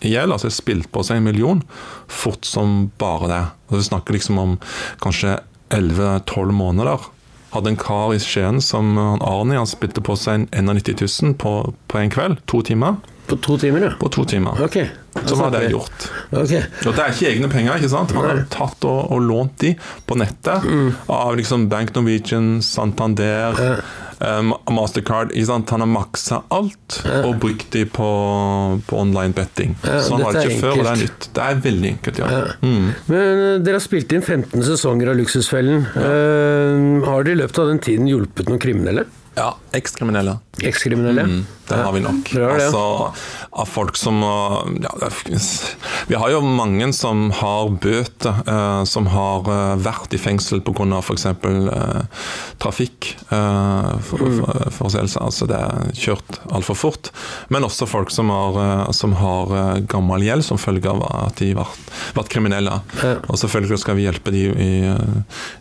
i 0.06 0.13
gjeld, 0.13 0.32
altså 0.32 0.51
spilt 0.54 0.88
på 0.94 1.04
seg 1.04 1.20
en 1.20 1.27
million, 1.27 1.60
fort 2.08 2.48
som 2.48 2.86
bare 3.01 3.30
det. 3.32 3.44
Og 3.68 3.82
Vi 3.82 3.88
snakker 3.89 4.15
liksom 4.15 4.39
om 4.39 4.56
kanskje 5.04 5.39
11-12 5.74 6.56
måneder 6.56 7.10
hadde 7.56 7.72
en 7.74 7.80
kar 7.82 8.14
i 8.16 8.20
Skien 8.22 8.62
som 8.64 8.94
Arnie 9.00 9.58
han 9.58 9.68
spilte 9.70 10.04
på 10.06 10.16
seg 10.20 10.46
en 10.52 10.70
91 10.76 11.02
000 11.24 11.36
på, 11.42 11.56
på 11.92 12.00
en 12.04 12.12
kveld. 12.14 12.40
To 12.52 12.62
timer. 12.68 13.00
På 13.26 13.40
to 13.42 13.56
timer, 13.58 13.82
ja? 13.88 13.92
På 13.98 14.06
to 14.14 14.22
timer. 14.30 14.60
Ok. 14.62 14.76
Som 15.26 15.40
var 15.42 15.50
det 15.56 15.72
gjort. 15.72 16.04
Ok. 16.30 16.52
Og 16.86 16.92
det 16.94 17.02
er 17.02 17.14
ikke 17.16 17.30
egne 17.32 17.48
penger, 17.50 17.80
ikke 17.80 17.90
sant? 17.90 18.12
Han 18.14 18.28
har 18.28 18.44
tatt 18.54 18.86
og, 18.86 19.00
og 19.16 19.24
lånt 19.26 19.56
de 19.64 19.72
på 20.06 20.18
nettet 20.20 20.68
av 21.10 21.32
liksom 21.40 21.66
Bank 21.72 21.96
Norwegian, 21.96 22.60
Santander, 22.62 23.58
eh, 23.58 23.80
Ma- 23.80 24.05
Mastercard. 24.20 25.34
Ikke 25.34 25.50
sant? 25.50 25.74
Han 25.76 25.84
har 25.84 25.90
maksa 25.92 26.42
alt 26.54 27.00
og 27.22 27.36
brukt 27.44 27.68
de 27.76 27.84
på, 27.90 28.10
på 28.88 29.02
online 29.02 29.36
betting. 29.36 29.76
Ja, 29.84 30.00
han 30.10 30.26
har 30.26 30.38
det 30.38 30.46
ikke 30.48 30.62
før, 30.64 30.78
og 30.78 30.84
det 30.86 30.94
er 30.94 31.04
nytt. 31.04 31.30
Det 31.36 31.44
er 31.46 31.62
veldig 31.66 31.92
enkelt, 31.96 32.22
ja. 32.24 32.42
Mm. 32.62 32.88
Men 33.12 33.20
eh, 33.20 33.60
dere 33.66 33.80
har 33.80 33.84
spilt 33.84 34.16
inn 34.16 34.24
15 34.24 34.66
sesonger 34.70 35.12
av 35.12 35.20
Luksusfellen. 35.20 35.86
Eh, 36.00 37.06
har 37.10 37.28
det 37.28 37.36
i 37.36 37.40
løpet 37.44 37.62
av 37.62 37.72
den 37.74 37.84
tiden 37.84 38.10
hjulpet 38.12 38.52
noen 38.52 38.62
kriminelle? 38.62 39.08
Ja, 39.36 39.50
ekskriminelle. 39.75 40.38
Ekskriminelle? 40.63 41.22
Mm, 41.27 41.46
det 41.68 41.75
har 41.75 41.92
vi 41.92 42.00
nok. 42.00 42.30
Det. 42.32 42.44
Altså, 42.46 42.82
av 43.51 43.65
folk 43.68 43.98
som 44.00 44.22
ja, 44.24 44.92
Vi 46.08 46.15
har 46.15 46.30
jo 46.32 46.39
mange 46.46 46.88
som 46.96 47.25
har 47.36 47.70
bøter, 47.84 48.38
eh, 48.48 48.84
som 48.88 49.10
har 49.12 49.50
eh, 49.51 49.74
vært 49.84 50.15
i 50.15 50.20
fengsel 50.22 50.62
pga. 50.63 50.88
f.eks. 51.01 51.25
Eh, 51.25 52.01
trafikk. 52.63 53.15
Eh, 53.30 53.92
for, 54.08 54.24
Mm. 54.25 54.72
for. 54.72 54.88
Altså 54.96 55.48
det 55.48 55.58
er 55.60 55.92
kjørt 55.94 56.39
altfor 56.56 56.75
fort. 56.80 57.12
Men 57.50 57.63
også 57.68 57.88
folk 57.88 58.12
som 58.12 58.30
har, 58.32 58.56
eh, 58.88 58.92
som 58.92 59.13
har 59.20 59.51
eh, 59.75 59.82
gammel 59.92 60.24
gjeld 60.24 60.44
som 60.48 60.58
følge 60.58 60.88
av 60.89 61.04
at 61.27 61.36
de 61.44 61.51
har 61.54 61.68
vært, 62.15 62.30
kriminelle. 62.32 62.80
Og 63.27 63.36
selvfølgelig 63.38 63.80
skal 63.84 63.96
vi 64.00 64.08
hjelpe 64.08 64.32
de 64.32 64.46
i, 64.48 64.72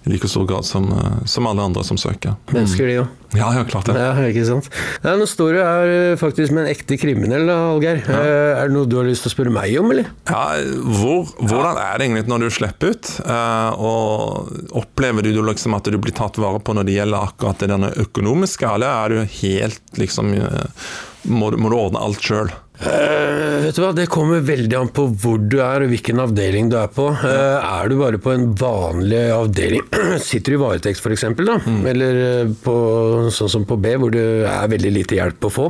i 0.06 0.10
like 0.14 0.28
stor 0.30 0.46
grad 0.46 0.64
som, 0.64 0.86
som 1.26 1.46
alle 1.50 1.62
andre 1.66 1.82
som 1.84 1.98
søker. 1.98 2.36
Mennesker, 2.54 2.86
de 2.86 3.00
òg. 3.02 3.08
Ja, 3.34 3.48
ja, 3.56 3.64
klart 3.66 3.88
det. 3.90 3.94
Ja, 3.98 4.12
ikke 4.30 4.44
sant. 4.46 4.68
Ja, 5.02 5.14
nå 5.18 5.26
står 5.28 5.56
du 5.56 5.60
her 5.60 5.92
eh, 5.92 6.16
faktisk 6.20 6.52
med 6.54 6.64
en 6.66 6.70
ekte 6.74 6.98
kriminell, 7.00 7.48
Algeir. 7.50 8.00
Hallgeir. 8.06 8.30
Eh, 8.30 8.62
Er 8.64 8.68
det 8.70 8.76
noe 8.76 8.86
du 8.90 8.96
har 9.00 9.08
lyst 9.08 9.26
til 9.26 9.32
å 9.32 9.34
spørre 9.34 9.52
meg 9.54 9.74
om, 9.80 9.90
eller? 9.94 10.08
Ja, 10.30 10.44
hvor, 11.00 11.26
hvordan 11.42 11.80
er 11.82 11.98
det 11.98 12.06
egentlig 12.08 12.26
når 12.30 12.46
du 12.46 12.50
slipper 12.54 12.94
ut? 12.94 13.12
Eh, 13.24 13.84
og 13.90 14.52
Opplever 14.84 15.26
du 15.26 15.42
liksom 15.42 15.74
at 15.76 15.90
du 15.90 15.98
blir 15.98 16.14
tatt 16.16 16.38
vare 16.42 16.60
på 16.62 16.74
når 16.78 16.86
det 16.88 16.98
gjelder 17.00 17.26
akkurat 17.30 17.64
det 17.66 17.92
økonomiske, 18.06 18.70
eller 18.76 18.88
er 19.04 19.08
du 19.08 19.38
helt 19.42 19.82
liksom 20.00 20.34
Må, 21.24 21.50
du- 21.50 21.56
må 21.56 21.70
du 21.72 21.76
ordne 21.78 22.00
alt 22.04 22.20
sjøl? 22.20 22.50
Eh, 22.74 23.60
vet 23.62 23.76
du 23.76 23.82
hva, 23.84 23.92
Det 23.94 24.08
kommer 24.10 24.42
veldig 24.42 24.74
an 24.74 24.88
på 24.90 25.06
hvor 25.22 25.38
du 25.38 25.60
er 25.62 25.84
og 25.84 25.92
hvilken 25.92 26.18
avdeling 26.24 26.70
du 26.72 26.76
er 26.80 26.90
på. 26.90 27.06
Uh, 27.22 27.62
er 27.62 27.90
du 27.90 27.96
bare 28.00 28.18
på 28.18 28.32
en 28.34 28.48
vanlig 28.58 29.20
avdeling, 29.34 29.84
sitter 30.28 30.54
du 30.54 30.58
i 30.58 30.62
varetekt 30.64 30.98
f.eks., 30.98 31.26
da, 31.38 31.58
eller 31.90 32.18
eh, 32.24 32.54
på, 32.64 32.74
sånn 33.34 33.52
som 33.52 33.66
på 33.68 33.78
B, 33.80 33.94
hvor 34.00 34.10
det 34.14 34.24
er 34.50 34.72
veldig 34.72 34.92
lite 34.96 35.18
hjelp 35.18 35.46
å 35.46 35.52
få, 35.52 35.66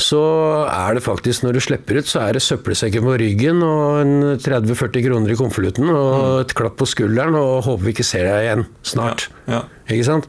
så 0.00 0.22
er 0.68 0.98
det 0.98 1.04
faktisk, 1.06 1.46
når 1.46 1.56
du 1.56 1.62
slipper 1.64 2.00
ut, 2.00 2.10
så 2.10 2.26
er 2.26 2.36
det 2.36 2.44
søppelsekken 2.44 3.06
på 3.06 3.16
ryggen 3.22 3.62
og 3.64 4.02
en 4.02 4.14
30-40 4.42 5.06
kroner 5.06 5.32
i 5.32 5.38
konvolutten 5.40 5.92
og 5.92 6.42
et 6.44 6.56
klapp 6.58 6.76
på 6.80 6.88
skulderen 6.90 7.38
og 7.38 7.64
håper 7.68 7.88
vi 7.88 7.96
ikke 7.96 8.06
ser 8.06 8.28
deg 8.28 8.44
igjen 8.44 8.68
snart. 8.86 9.28
Ja. 9.48 9.64
Ikke 9.86 10.04
sant? 10.06 10.26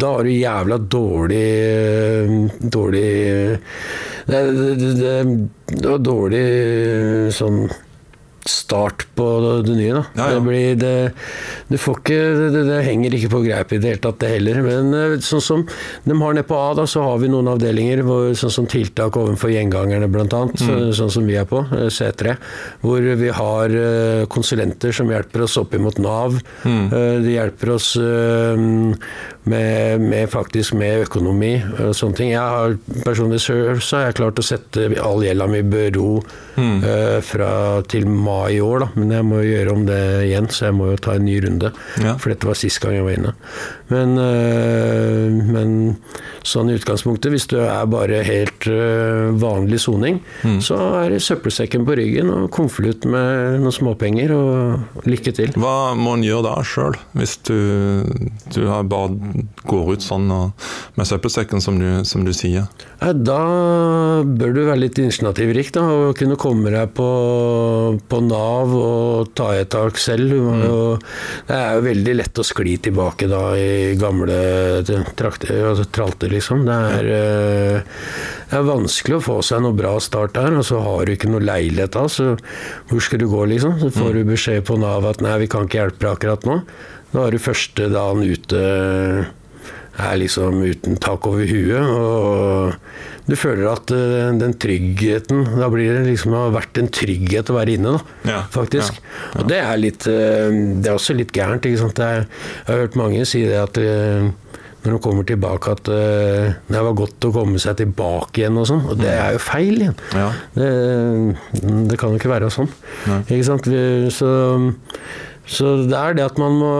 Da 0.00 0.10
har 0.18 0.26
du 0.26 0.30
jævla 0.34 0.78
dårlig 0.78 1.44
Dårlig 2.60 3.04
Det, 4.28 4.40
det, 4.52 4.94
det, 5.00 5.14
det 5.72 5.86
var 5.88 6.02
dårlig 6.04 6.42
sånn 7.32 7.62
start 8.48 9.06
på 9.14 9.26
det 9.66 9.74
nye, 9.76 9.92
da. 9.92 10.02
Ja, 10.14 10.28
ja. 10.28 10.34
Det, 10.34 10.40
blir, 10.46 10.76
det, 10.80 10.92
det 11.68 11.80
får 11.82 12.00
ikke 12.00 12.18
det, 12.54 12.78
henger 12.86 13.16
ikke 13.18 13.30
på 13.32 13.42
greip 13.44 13.72
i 13.74 13.80
det 13.80 13.92
hele 13.92 14.02
tatt, 14.04 14.18
det 14.22 14.32
heller. 14.32 14.60
Men 14.64 14.96
eh, 14.96 15.16
sånn 15.24 15.44
som 15.44 15.64
de 16.04 16.16
har 16.22 16.36
nede 16.36 16.48
på 16.48 16.58
A, 16.58 16.70
da, 16.78 16.86
så 16.88 17.04
har 17.04 17.20
vi 17.22 17.30
noen 17.32 17.50
avdelinger 17.52 18.02
hvor, 18.06 18.30
sånn 18.38 18.54
som 18.54 18.68
tiltak 18.70 19.18
overfor 19.20 19.52
gjengangerne, 19.52 20.08
blant 20.12 20.36
annet. 20.36 20.62
Så, 20.62 20.78
sånn 20.96 21.12
som 21.18 21.28
vi 21.28 21.36
er 21.38 21.48
på, 21.48 21.62
eh, 21.76 21.88
C3. 21.92 22.36
Hvor 22.84 23.10
vi 23.22 23.32
har 23.40 23.78
eh, 23.82 24.24
konsulenter 24.32 24.94
som 24.96 25.12
hjelper 25.12 25.44
oss 25.46 25.58
opp 25.60 25.76
imot 25.76 26.00
Nav. 26.02 26.38
Mm. 26.64 26.84
De 27.24 27.32
hjelper 27.32 27.70
oss 27.74 27.88
med, 27.98 30.00
med 30.00 30.30
faktisk 30.30 30.76
med 30.78 31.04
økonomi 31.06 31.54
og 31.80 31.94
sånne 31.96 32.18
ting. 32.18 32.32
Jeg 32.34 32.54
har 32.54 32.76
personlig 33.04 33.40
så 33.42 33.56
har 33.96 34.08
jeg 34.08 34.18
klart 34.20 34.40
å 34.40 34.44
sette 34.44 34.86
all 35.02 35.24
gjelda 35.24 35.48
mi 35.50 35.62
i 35.62 35.66
bero 35.66 36.18
mm. 36.56 36.78
fra 37.26 37.50
til 37.90 38.06
mai 38.08 38.37
i 38.52 38.60
år, 38.62 38.84
da. 38.84 38.88
Men 38.98 39.14
jeg 39.16 39.26
må 39.28 39.42
jo 39.42 39.50
gjøre 39.52 39.74
om 39.74 39.84
det 39.88 40.00
igjen, 40.28 40.48
så 40.52 40.68
jeg 40.68 40.78
må 40.78 40.90
jo 40.92 41.00
ta 41.02 41.16
en 41.18 41.26
ny 41.26 41.38
runde. 41.44 41.72
Ja. 42.04 42.16
For 42.20 42.32
dette 42.32 42.48
var 42.48 42.58
sist 42.58 42.80
gang 42.82 42.96
jeg 42.96 43.06
var 43.06 43.16
inne. 43.18 43.34
Men, 43.88 44.14
eh, 44.20 45.38
men 45.48 45.74
sånn 46.46 46.70
i 46.70 46.76
utgangspunktet, 46.78 47.32
hvis 47.32 47.48
du 47.50 47.58
er 47.62 47.88
bare 47.90 48.22
helt 48.26 48.68
eh, 48.70 49.28
vanlig 49.40 49.80
soning, 49.84 50.20
så 50.64 50.78
er 51.02 51.14
det 51.14 51.22
søppelsekken 51.24 51.86
på 51.88 51.96
ryggen 51.98 52.30
og 52.32 52.48
konvolutt 52.54 53.06
med 53.08 53.58
noen 53.62 53.74
småpenger, 53.74 54.32
og 54.36 55.08
lykke 55.08 55.34
til. 55.36 55.52
Hva 55.58 55.94
må 55.98 56.16
en 56.16 56.26
gjøre 56.26 56.46
da 56.48 56.54
sjøl, 56.66 56.96
hvis 57.18 57.36
du, 57.48 57.58
du 58.54 58.62
har 58.68 58.86
bare 58.88 59.44
går 59.68 59.94
ut 59.94 60.04
sånn 60.04 60.28
og, 60.34 60.68
med 60.98 61.08
søppelsekken, 61.08 61.62
som 61.64 61.78
du, 61.80 61.88
som 62.08 62.24
du 62.26 62.32
sier? 62.36 62.68
Da 62.98 63.40
bør 64.24 64.54
du 64.54 64.62
være 64.66 64.82
litt 64.84 65.00
initiativrik 65.00 65.72
da, 65.76 65.84
og 65.88 66.18
kunne 66.18 66.38
komme 66.40 66.72
deg 66.74 66.92
på, 66.96 67.08
på 68.08 68.22
Nav 68.28 68.74
og 68.76 69.30
ta 69.38 69.50
et 69.56 69.70
tak 69.72 69.98
selv. 70.00 70.34
Og 70.38 71.06
det 71.48 71.56
er 71.56 71.78
jo 71.78 71.86
veldig 71.86 72.16
lett 72.18 72.40
å 72.40 72.46
skli 72.46 72.76
tilbake 72.88 73.28
da 73.30 73.42
i 73.58 73.94
gamle 74.00 74.38
trakter, 75.18 75.62
altså 75.70 75.88
tralter, 75.92 76.32
liksom. 76.32 76.66
Det 76.68 76.78
er, 76.98 77.10
eh, 77.18 77.96
det 78.50 78.60
er 78.60 78.68
vanskelig 78.68 79.18
å 79.18 79.24
få 79.24 79.38
seg 79.46 79.64
noe 79.64 79.76
bra 79.76 79.96
start 80.02 80.36
der, 80.38 80.58
og 80.60 80.66
så 80.68 80.82
har 80.84 81.06
du 81.06 81.14
ikke 81.14 81.32
noe 81.32 81.44
leilighet 81.44 81.96
da, 81.96 82.06
så 82.12 82.34
hvor 82.90 83.02
skal 83.04 83.22
du 83.22 83.28
gå, 83.32 83.42
liksom? 83.54 83.80
Så 83.82 83.92
får 83.94 84.20
du 84.20 84.22
beskjed 84.28 84.68
på 84.68 84.78
Nav 84.80 85.08
at 85.08 85.24
nei, 85.24 85.36
vi 85.44 85.50
kan 85.50 85.68
ikke 85.68 85.82
hjelpe 85.82 86.04
deg 86.04 86.14
akkurat 86.14 86.48
nå. 86.48 86.62
Da 87.12 87.24
er 87.24 87.32
du 87.32 87.40
første 87.40 87.88
dagen 87.88 88.26
ute 88.28 88.62
er 89.98 90.18
liksom 90.20 90.62
uten 90.62 90.98
tak 91.02 91.26
over 91.26 91.46
huet. 91.48 91.82
Og 91.82 92.74
du 93.28 93.34
føler 93.36 93.66
at 93.68 93.90
eh, 93.92 94.30
den 94.40 94.54
tryggheten 94.56 95.44
Da 95.60 95.68
blir 95.72 95.92
det 95.98 96.06
liksom 96.08 96.32
det 96.32 96.40
har 96.40 96.54
vært 96.56 96.80
en 96.80 96.88
trygghet 96.96 97.50
å 97.52 97.56
være 97.58 97.74
inne, 97.76 97.92
da. 97.98 98.16
Ja, 98.30 98.40
Faktisk. 98.54 98.98
ja, 99.02 99.42
Og 99.42 99.48
det 99.50 99.58
er 99.60 99.80
litt 99.80 100.06
eh, 100.08 100.48
Det 100.80 100.88
er 100.88 100.96
også 100.96 101.16
litt 101.18 101.32
gærent. 101.36 101.68
Ikke 101.68 101.82
sant? 101.82 102.00
Jeg 102.00 102.24
har 102.70 102.80
hørt 102.86 102.96
mange 102.98 103.26
si 103.28 103.44
det 103.44 103.58
at 103.60 103.80
eh, 103.82 104.30
når 104.78 104.94
de 104.94 104.98
kommer 105.02 105.26
tilbake 105.26 105.72
at 105.74 105.88
det 105.90 106.80
var 106.86 106.94
godt 106.96 107.24
å 107.26 107.32
komme 107.34 107.58
seg 107.60 107.80
tilbake 107.80 108.44
igjen 108.44 108.56
og 108.62 108.68
sånn. 108.70 108.84
Og 108.88 109.00
det 109.00 109.10
er 109.10 109.34
jo 109.34 109.40
feil 109.42 109.74
igjen. 109.82 109.96
Ja. 110.14 110.28
Det, 110.54 110.68
det 111.90 111.98
kan 111.98 112.14
jo 112.14 112.20
ikke 112.20 112.30
være 112.30 112.48
sånn. 112.54 112.70
Ikke 113.26 113.42
sant? 113.50 113.66
Vi, 113.68 113.80
så, 114.14 114.30
så 115.48 115.74
det 115.88 115.96
er 115.96 116.18
det 116.18 116.26
at 116.26 116.38
man 116.40 116.58
må 116.60 116.72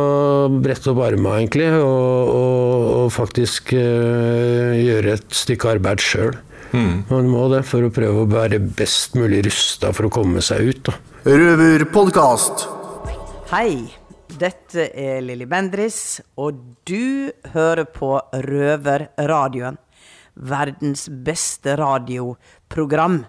brette 0.62 0.92
opp 0.92 1.00
armene, 1.06 1.38
egentlig, 1.40 1.70
og, 1.80 2.32
og, 2.34 2.88
og 2.98 3.08
faktisk 3.14 3.72
eh, 3.76 4.76
gjøre 4.82 5.16
et 5.16 5.40
stykke 5.42 5.72
arbeid 5.78 6.04
sjøl. 6.04 6.37
Man 6.72 7.30
må 7.32 7.46
det 7.48 7.62
for 7.64 7.87
å 7.87 7.92
prøve 7.92 8.25
å 8.25 8.28
være 8.28 8.58
best 8.60 9.16
mulig 9.16 9.40
rusta 9.46 9.92
for 9.96 10.08
å 10.08 10.12
komme 10.12 10.42
seg 10.44 10.68
ut. 10.68 10.90
Da. 10.90 10.96
Røverpodkast. 11.28 12.66
Hei, 13.48 13.88
dette 14.37 14.90
er 14.92 15.22
Lilly 15.25 15.46
Bendris, 15.48 16.20
og 16.37 16.60
du 16.88 17.32
hører 17.54 17.88
på 17.88 18.18
Røverradioen. 18.44 19.80
Verdens 20.38 21.08
beste 21.08 21.75
radioprogram. 21.80 23.22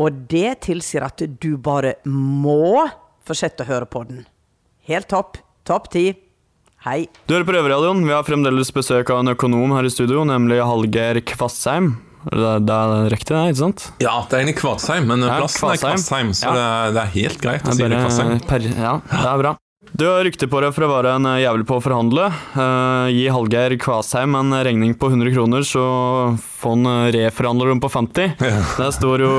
Og 0.00 0.22
det 0.30 0.60
tilsier 0.68 1.04
at 1.04 1.20
du 1.42 1.56
bare 1.58 1.96
må 2.06 2.86
fortsette 3.26 3.66
å 3.66 3.70
høre 3.72 3.90
på 3.90 4.06
den. 4.06 4.24
Helt 4.86 5.08
topp. 5.10 5.38
Topp 5.66 5.90
ti. 5.90 6.12
Hei. 6.86 7.06
Du 7.26 7.34
hører 7.34 7.46
på 7.48 7.54
Røverradioen. 7.56 8.04
Vi 8.06 8.14
har 8.14 8.22
fremdeles 8.26 8.68
besøk 8.74 9.10
av 9.10 9.24
en 9.24 9.32
økonom 9.34 9.72
her 9.74 9.86
i 9.88 9.90
studio, 9.90 10.22
nemlig 10.28 10.60
Hallgeir 10.62 11.18
Kvassheim. 11.26 11.96
Det, 12.26 12.52
det 12.66 12.74
er 12.76 13.08
riktig, 13.12 13.30
det, 13.34 13.42
ikke 13.52 13.60
sant? 13.60 13.84
Ja, 14.02 14.16
det 14.26 14.34
er 14.34 14.40
egentlig 14.42 14.56
Kvadsheim, 14.58 15.04
men 15.06 15.22
Ja, 15.22 15.36
plassen 15.42 15.62
er 15.62 15.78
Kvadsheim. 15.78 16.00
Kvadsheim, 16.02 16.32
så 16.34 16.48
Ja. 16.48 16.54
det, 16.56 16.64
er, 16.66 16.94
det 16.96 17.02
er 17.04 17.12
helt 17.14 17.38
greit 17.42 17.62
å 17.62 17.70
Det 17.70 17.76
si 17.78 17.86
Kvassheim. 17.92 18.32
det 18.32 18.48
per, 18.50 18.66
ja, 18.66 18.94
det 19.12 19.28
er 19.30 19.42
bra. 19.44 19.52
Du 19.96 20.02
har 20.10 20.24
rykte 20.26 20.48
på 20.50 20.60
deg 20.64 20.74
for 20.74 20.82
å 20.86 20.88
være 20.90 21.12
en 21.14 21.28
jævel 21.38 21.62
på 21.66 21.76
å 21.78 21.82
forhandle. 21.84 22.24
Uh, 22.58 23.06
gi 23.14 23.28
Hallgeir 23.30 23.76
Kvasheim 23.78 24.34
en 24.38 24.50
regning 24.66 24.96
på 24.98 25.06
100 25.12 25.30
kroner, 25.36 25.62
så 25.66 25.84
får 26.58 26.74
han 26.74 26.90
eh, 26.90 27.06
reforhandler 27.20 27.70
dem 27.70 27.80
på 27.82 27.90
50. 27.94 28.34
Det 28.42 28.90
står 28.98 29.22
jo 29.22 29.32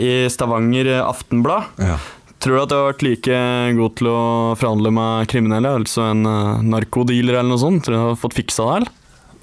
i 0.00 0.12
Stavanger 0.32 0.94
Aftenblad. 1.04 1.76
Ja. 1.84 1.98
Tror 2.44 2.58
du 2.58 2.60
at 2.60 2.68
du 2.68 2.76
har 2.76 2.90
vært 2.90 3.04
like 3.06 3.36
god 3.78 3.94
til 3.96 4.10
å 4.10 4.20
forhandle 4.60 4.90
med 4.92 5.30
kriminelle, 5.32 5.70
altså 5.80 6.10
en 6.10 6.26
uh, 6.28 6.60
narkodealer 6.60 7.38
eller 7.38 7.54
noe 7.54 7.62
sånt? 7.62 7.86
Tror 7.86 7.96
du 7.96 8.00
du 8.02 8.04
har 8.10 8.18
fått 8.20 8.36
fiksa 8.36 8.66
det, 8.68 8.74
eller? 8.82 8.92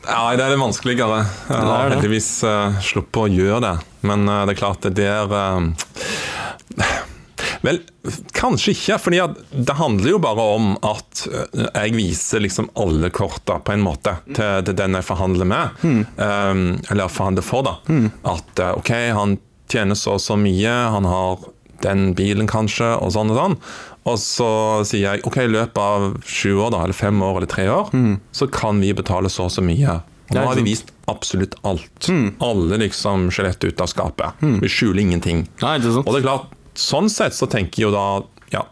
Ja, 0.06 0.22
det 0.38 0.46
er 0.46 0.54
det 0.54 0.62
vanskeligere. 0.62 1.24
Jeg 1.26 1.50
Det 1.50 1.72
har 1.72 1.96
heldigvis 1.96 2.30
uh, 2.46 2.78
sluppet 2.86 3.24
å 3.24 3.30
gjøre 3.30 3.64
det. 3.66 3.74
Men 4.06 4.30
uh, 4.30 4.44
det 4.46 4.54
er 4.54 4.62
klart, 4.62 4.86
det 4.98 5.10
er 5.10 5.34
uh, 5.34 5.66
Vel, 7.62 7.78
kanskje 8.34 8.74
ikke. 8.74 8.98
fordi 9.02 9.22
det 9.52 9.76
handler 9.78 10.16
jo 10.16 10.20
bare 10.22 10.46
om 10.56 10.72
at 10.82 11.24
eh, 11.30 11.68
jeg 11.68 11.94
viser 11.94 12.42
liksom 12.42 12.72
alle 12.80 13.12
korta 13.14 13.60
på 13.62 13.76
en 13.76 13.84
måte 13.86 14.16
til, 14.32 14.64
til 14.66 14.78
den 14.78 14.98
jeg 14.98 15.06
forhandler 15.06 15.50
med. 15.50 15.84
Mm. 15.86 16.02
Um, 16.18 16.64
eller 16.90 17.12
forhandler 17.12 17.46
for, 17.46 17.66
da. 17.68 17.76
At 18.34 18.62
eh, 18.62 18.74
OK, 18.78 18.92
han 19.18 19.38
tjener 19.72 19.98
så 19.98 20.18
og 20.18 20.24
så 20.24 20.38
mye, 20.40 20.74
han 20.96 21.06
har 21.08 21.46
den 21.84 22.12
bilen 22.18 22.48
kanskje, 22.50 22.94
og 23.02 23.14
sånn 23.16 23.34
og 23.34 23.40
sånn. 23.40 23.58
Og 24.10 24.18
så 24.18 24.52
sier 24.88 25.04
jeg 25.06 25.26
ok, 25.30 25.38
i 25.44 25.52
løpet 25.52 25.78
av 25.82 26.08
sju 26.26 26.56
år, 26.56 26.72
da, 26.74 26.86
eller 26.86 26.98
fem 26.98 27.22
år 27.22 27.42
eller 27.42 27.52
tre 27.52 27.68
år, 27.70 27.92
så 28.34 28.48
kan 28.50 28.82
vi 28.82 28.94
betale 28.98 29.30
så 29.30 29.46
og 29.50 29.54
så 29.54 29.62
mye. 29.66 30.00
Og 30.32 30.38
nå 30.38 30.46
har 30.48 30.56
vi 30.62 30.70
vist 30.72 30.94
absolutt 31.12 31.58
alt. 31.68 32.08
Alle 32.40 32.80
liksom 32.86 33.30
skjelettet 33.36 33.74
ut 33.74 33.82
av 33.84 33.92
skapet. 33.92 34.42
Vi 34.64 34.70
skjuler 34.72 35.04
ingenting. 35.04 35.46
Og 36.06 36.16
det 36.16 36.22
er 36.24 36.28
klart, 36.30 36.54
sånn 36.80 37.12
sett 37.12 37.36
så 37.36 37.50
tenker 37.52 37.84
jo 37.84 37.92
da 37.94 38.06
ja, 38.52 38.66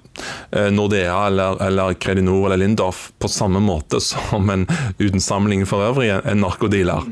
eh, 0.52 0.68
Nordea 0.72 1.28
eller, 1.28 1.62
eller 1.64 1.94
Credinor 1.94 2.46
eller 2.46 2.58
Lindorf 2.58 3.12
på 3.20 3.28
samme 3.32 3.62
måte 3.64 4.02
som 4.04 4.50
en 4.50 4.68
uten 4.98 5.22
sammenligning 5.24 5.68
for 5.70 5.86
øvrig 5.86 6.10
en, 6.12 6.26
en 6.28 6.42
narkodealer. 6.44 7.06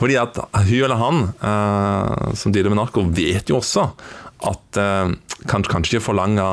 Fordi 0.00 0.16
at 0.20 0.40
hun 0.54 0.84
eller 0.86 1.00
han 1.00 1.22
eh, 1.36 2.34
som 2.40 2.54
dealer 2.54 2.72
med 2.72 2.80
narko, 2.80 3.04
vet 3.12 3.52
jo 3.52 3.60
også 3.60 3.90
at 4.50 4.80
eh, 4.80 5.14
kan 5.50 5.62
kanskje 5.66 5.98
ikke 5.98 6.08
forlange 6.12 6.48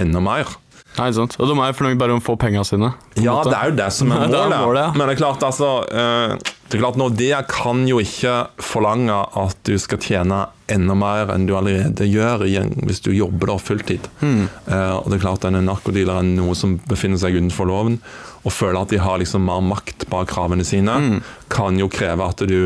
enda 0.00 0.20
mer. 0.24 0.48
Nei, 0.94 1.08
sant. 1.10 1.34
Og 1.42 1.48
de 1.50 1.54
er 1.58 1.72
fornøyd 1.74 1.98
bare 1.98 2.14
om 2.14 2.20
å 2.20 2.22
få 2.22 2.36
pengene 2.38 2.62
sine. 2.66 2.92
Ja, 3.18 3.32
måte. 3.40 3.50
det 3.50 3.56
er 3.58 3.70
jo 3.72 3.78
det 3.80 3.88
som 3.96 4.12
er 4.14 4.28
målet. 4.30 4.52
målet, 4.62 4.82
ja. 4.84 4.90
Men 4.94 5.08
det 5.10 5.14
er 5.16 5.18
klart, 5.24 5.42
altså 5.42 5.70
eh, 5.90 6.34
Det 6.70 6.76
er 6.78 6.82
klart, 6.84 6.98
Nordea 7.00 7.40
kan 7.50 7.82
jo 7.90 7.98
ikke 8.02 8.34
forlange 8.62 9.16
at 9.42 9.58
du 9.66 9.74
skal 9.82 9.98
tjene 10.02 10.44
enda 10.70 10.94
mer 10.96 11.32
enn 11.34 11.44
du 11.48 11.52
allerede 11.58 12.06
gjør 12.08 12.46
hvis 12.86 13.02
du 13.04 13.10
jobber 13.12 13.50
da 13.52 13.58
fulltid. 13.60 14.06
Mm. 14.22 14.46
Eh, 14.70 14.94
og 15.00 15.10
det 15.10 15.18
er 15.18 15.24
klart, 15.26 15.44
en 15.50 15.58
narkodealeren 15.66 16.30
er 16.30 16.38
noe 16.44 16.54
som 16.58 16.78
befinner 16.88 17.18
seg 17.20 17.36
utenfor 17.40 17.68
loven, 17.68 17.98
og 18.46 18.54
føler 18.54 18.78
at 18.84 18.94
de 18.94 19.02
har 19.02 19.18
liksom 19.20 19.44
mer 19.50 19.60
makt 19.66 20.06
bak 20.14 20.30
kravene 20.30 20.64
sine, 20.66 20.94
Mm. 20.94 21.18
kan 21.52 21.78
jo 21.82 21.90
kreve 21.90 22.22
at 22.30 22.46
du 22.46 22.56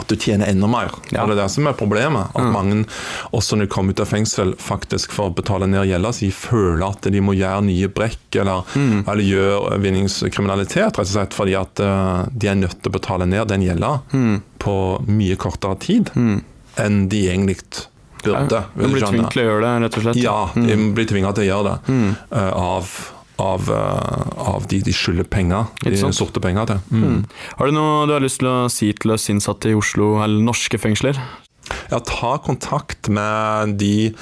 at 0.00 0.08
du 0.10 0.16
tjener 0.16 0.48
enda 0.50 0.66
mer. 0.70 0.90
Og 0.94 1.06
Det 1.10 1.18
er 1.20 1.34
det 1.38 1.46
som 1.52 1.66
er 1.70 1.76
problemet. 1.78 2.30
At 2.34 2.42
Mm. 2.42 2.52
mange, 2.52 2.84
også 3.32 3.56
når 3.56 3.66
de 3.68 3.72
kommer 3.74 3.90
ut 3.94 4.00
av 4.00 4.08
fengsel, 4.10 4.54
faktisk 4.56 5.12
for 5.12 5.30
å 5.30 5.34
betale 5.34 5.68
ned 5.68 5.86
gjelda 5.88 6.12
si, 6.16 6.30
føler 6.30 6.88
at 6.90 7.02
de 7.12 7.20
må 7.20 7.34
gjøre 7.36 7.62
nye 7.64 7.88
brekk, 7.88 8.40
eller, 8.40 8.64
Mm. 8.74 9.04
eller 9.06 9.22
gjøre 9.24 9.80
vinningskriminalitet, 9.80 10.96
rett 10.96 10.98
og 10.98 11.06
slett 11.06 11.34
fordi 11.36 11.54
at 11.60 11.80
eh, 11.80 12.26
de 12.36 12.48
er 12.48 12.54
nødt 12.60 12.80
til 12.82 12.90
å 12.90 12.96
betale 12.98 13.26
ned 13.28 13.48
den 13.48 13.62
gjelda 13.62 14.00
Mm. 14.12 14.42
på 14.58 14.76
mye 15.06 15.36
kortere 15.36 15.78
tid 15.78 16.10
enn 16.76 17.08
de 17.08 17.26
egentlig 17.28 17.58
burde. 18.22 18.50
Ja, 18.52 18.64
de 18.76 18.88
blir 18.92 19.00
tvunget 19.00 19.30
til 19.32 19.42
å 19.42 19.46
gjøre 19.48 19.62
det, 19.64 19.82
rett 19.84 19.96
og 19.96 20.02
slett. 20.04 20.22
Ja, 20.22 20.50
de 20.54 20.76
Mm. 20.76 20.94
blir 20.94 21.06
tvinga 21.06 21.34
til 21.34 21.44
å 21.44 21.48
gjøre 21.50 21.64
det. 21.64 21.92
Mm. 21.92 22.16
eh, 22.32 22.52
av 22.52 23.10
av, 23.40 23.70
eh, 23.72 24.32
av 24.50 24.68
de 24.70 24.80
de 24.84 24.94
skylder 24.94 25.28
penger, 25.30 25.70
de 25.84 26.12
sorte 26.16 26.42
penger 26.42 26.70
til. 26.70 26.82
Mm. 26.90 27.04
Mm. 27.04 27.24
Har 27.58 27.66
du 27.66 27.76
noe 27.76 28.06
du 28.08 28.14
har 28.16 28.24
lyst 28.24 28.42
til 28.42 28.50
å 28.50 28.58
si 28.72 28.92
til 28.96 29.16
oss 29.16 29.28
innsatte 29.32 29.72
i 29.72 29.76
Oslo 29.78 30.18
eller 30.24 30.42
norske 30.44 30.80
fengsler? 30.80 31.18
Ja, 31.90 32.00
ta 32.00 32.36
kontakt 32.42 33.08
med 33.12 33.76
de 33.80 34.12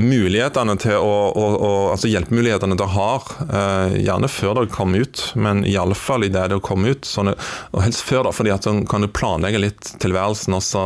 mulighetene 0.00 0.74
til 0.82 0.96
å, 0.98 1.12
å, 1.30 1.44
å 1.54 1.72
Altså 1.92 2.10
hjelpemulighetene 2.10 2.76
dere 2.78 2.94
har, 2.94 3.28
eh, 3.44 3.98
gjerne 4.02 4.30
før 4.30 4.58
dere 4.58 4.72
kommer 4.72 5.04
ut, 5.04 5.22
men 5.38 5.62
i 5.68 5.76
alle 5.78 5.94
fall 5.98 6.26
idet 6.26 6.48
dere 6.50 6.64
kommer 6.64 6.96
ut. 6.96 7.06
Sånn, 7.06 7.30
og 7.34 7.84
helst 7.84 8.02
før, 8.06 8.26
da, 8.26 8.34
fordi 8.34 8.54
at 8.54 8.66
så 8.66 8.74
kan 8.90 9.04
du 9.04 9.10
planlegge 9.12 9.62
litt 9.62 9.92
tilværelsen 10.02 10.56
også 10.58 10.82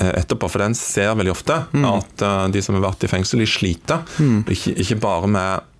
eh, 0.00 0.10
etterpå, 0.10 0.50
for 0.50 0.64
den 0.64 0.74
ser 0.78 1.14
veldig 1.14 1.34
ofte 1.34 1.60
at 1.70 2.26
eh, 2.26 2.40
de 2.54 2.64
som 2.64 2.78
har 2.78 2.88
vært 2.88 3.06
i 3.06 3.12
fengsel, 3.12 3.44
de 3.44 3.50
sliter. 3.50 4.02
Mm. 4.18 4.42
Ikke, 4.50 4.74
ikke 4.82 4.98
bare 5.04 5.30
med 5.30 5.70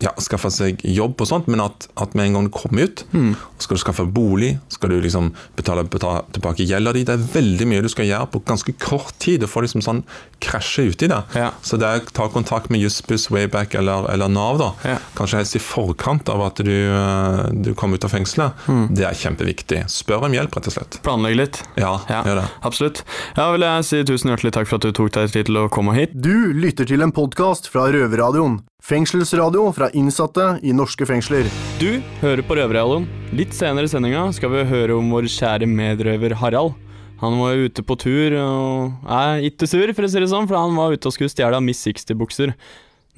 ja, 0.00 0.12
skaffe 0.22 0.50
seg 0.54 0.78
jobb 0.86 1.18
og 1.20 1.26
sånt, 1.26 1.48
men 1.50 1.60
at, 1.64 1.88
at 1.98 2.12
med 2.14 2.28
en 2.28 2.36
gang 2.38 2.44
du 2.48 2.52
kommer 2.54 2.86
ut, 2.86 3.04
Mm. 3.12 3.32
skal 3.58 3.76
du 3.76 3.80
skaffe 3.82 4.04
bolig, 4.14 4.58
skal 4.70 4.90
du 4.90 5.00
liksom 5.02 5.32
betale, 5.56 5.82
betale 5.90 6.22
tilbake 6.32 6.62
gjelda 6.68 6.92
di. 6.94 7.02
Det 7.04 7.16
er 7.16 7.24
veldig 7.32 7.66
mye 7.66 7.82
du 7.82 7.88
skal 7.90 8.06
gjøre 8.06 8.28
på 8.30 8.42
ganske 8.46 8.74
kort 8.78 9.16
tid. 9.18 9.40
Du 9.42 9.46
får 9.50 9.66
liksom 9.66 9.82
sånn 9.82 10.04
krasje 10.40 10.84
uti 10.92 11.08
det. 11.10 11.18
Så 11.66 11.78
det 11.80 11.88
er 11.88 12.04
ta 12.14 12.28
kontakt 12.30 12.70
med 12.70 12.80
Jussbuss, 12.84 13.26
Wayback 13.34 13.74
eller, 13.74 14.06
eller 14.12 14.28
Nav, 14.30 14.58
da. 14.62 14.70
Kanskje 15.18 15.40
helst 15.42 15.56
i 15.58 15.62
forkant 15.62 16.28
av 16.30 16.44
at 16.46 16.62
du, 16.62 16.70
eh, 16.70 17.42
du 17.66 17.72
kommer 17.74 17.98
ut 17.98 18.04
av 18.06 18.14
fengselet. 18.14 18.52
Mm. 18.68 18.86
Det 18.94 19.04
er 19.08 19.18
kjempeviktig. 19.18 19.82
Spør 19.90 20.28
om 20.28 20.32
hjelp, 20.38 20.54
rett 20.54 20.70
og 20.70 20.76
slett. 20.78 21.00
Planlegg 21.02 21.36
litt? 21.40 21.62
Ja, 21.80 21.96
gjør 22.06 22.42
det. 22.44 22.46
Absolutt. 22.62 23.02
Ja, 23.36 23.50
vil 23.50 23.66
jeg 23.66 23.84
si 23.90 24.04
tusen 24.04 24.30
hjertelig 24.30 24.54
takk 24.54 24.70
for 24.70 24.78
at 24.78 24.86
du 24.86 24.92
tok 24.94 25.10
deg 25.18 25.32
tid 25.34 25.50
til 25.50 25.58
å 25.58 25.68
komme 25.68 25.96
hit. 25.98 26.14
Du 26.14 26.52
lytter 26.54 26.86
til 26.86 27.02
en 27.02 27.10
podkast 27.12 27.66
fra 27.72 27.88
Røverradioen. 27.90 28.60
Fengselsradio 28.88 29.66
fra 29.76 29.87
innsatte 29.96 30.58
i 30.62 30.74
norske 30.76 31.06
fengsler. 31.08 31.48
Du 31.80 32.02
hører 32.22 32.42
på 32.44 32.56
Røverradioen. 32.58 33.06
Litt 33.36 33.54
senere 33.56 33.88
i 33.88 33.92
sendinga 33.92 34.26
skal 34.36 34.52
vi 34.52 34.66
høre 34.68 34.96
om 34.98 35.10
vår 35.12 35.28
kjære 35.32 35.68
medrøver 35.70 36.34
Harald. 36.40 36.76
Han 37.22 37.38
var 37.40 37.58
ute 37.58 37.82
på 37.82 37.96
tur 37.98 38.36
og 38.38 39.08
er 39.10 39.42
ikke 39.48 39.66
sur, 39.66 39.90
for 39.94 40.06
å 40.06 40.10
si 40.10 40.22
det 40.22 40.30
sånn, 40.30 40.46
for 40.46 40.58
han 40.60 40.76
var 40.78 40.94
ute 40.94 41.10
og 41.10 41.16
skulle 41.16 41.32
stjele 41.32 41.58
Miss 41.64 41.82
60-bukser. 41.86 42.54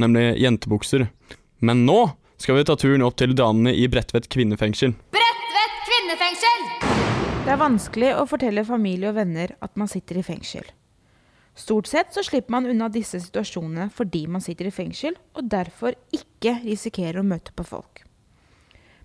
Nemlig 0.00 0.40
jentebukser. 0.40 1.06
Men 1.60 1.84
nå 1.84 2.00
skal 2.40 2.56
vi 2.56 2.64
ta 2.64 2.78
turen 2.80 3.04
opp 3.04 3.18
til 3.20 3.36
damene 3.36 3.74
i 3.76 3.84
Bredtvet 3.92 4.30
kvinnefengsel. 4.32 4.94
Bredtvet 5.12 5.80
kvinnefengsel! 5.84 6.68
Det 7.44 7.52
er 7.52 7.60
vanskelig 7.60 8.14
å 8.16 8.26
fortelle 8.28 8.64
familie 8.64 9.12
og 9.12 9.18
venner 9.20 9.52
at 9.60 9.76
man 9.76 9.90
sitter 9.90 10.20
i 10.20 10.24
fengsel. 10.24 10.64
Stort 11.54 11.86
sett 11.90 12.14
så 12.14 12.22
slipper 12.24 12.54
man 12.54 12.68
unna 12.70 12.88
disse 12.88 13.20
situasjonene 13.20 13.90
fordi 13.94 14.26
man 14.30 14.42
sitter 14.44 14.68
i 14.70 14.74
fengsel, 14.74 15.16
og 15.34 15.50
derfor 15.50 15.96
ikke 16.14 16.56
risikerer 16.64 17.20
å 17.20 17.26
møte 17.26 17.52
på 17.56 17.66
folk. 17.66 18.04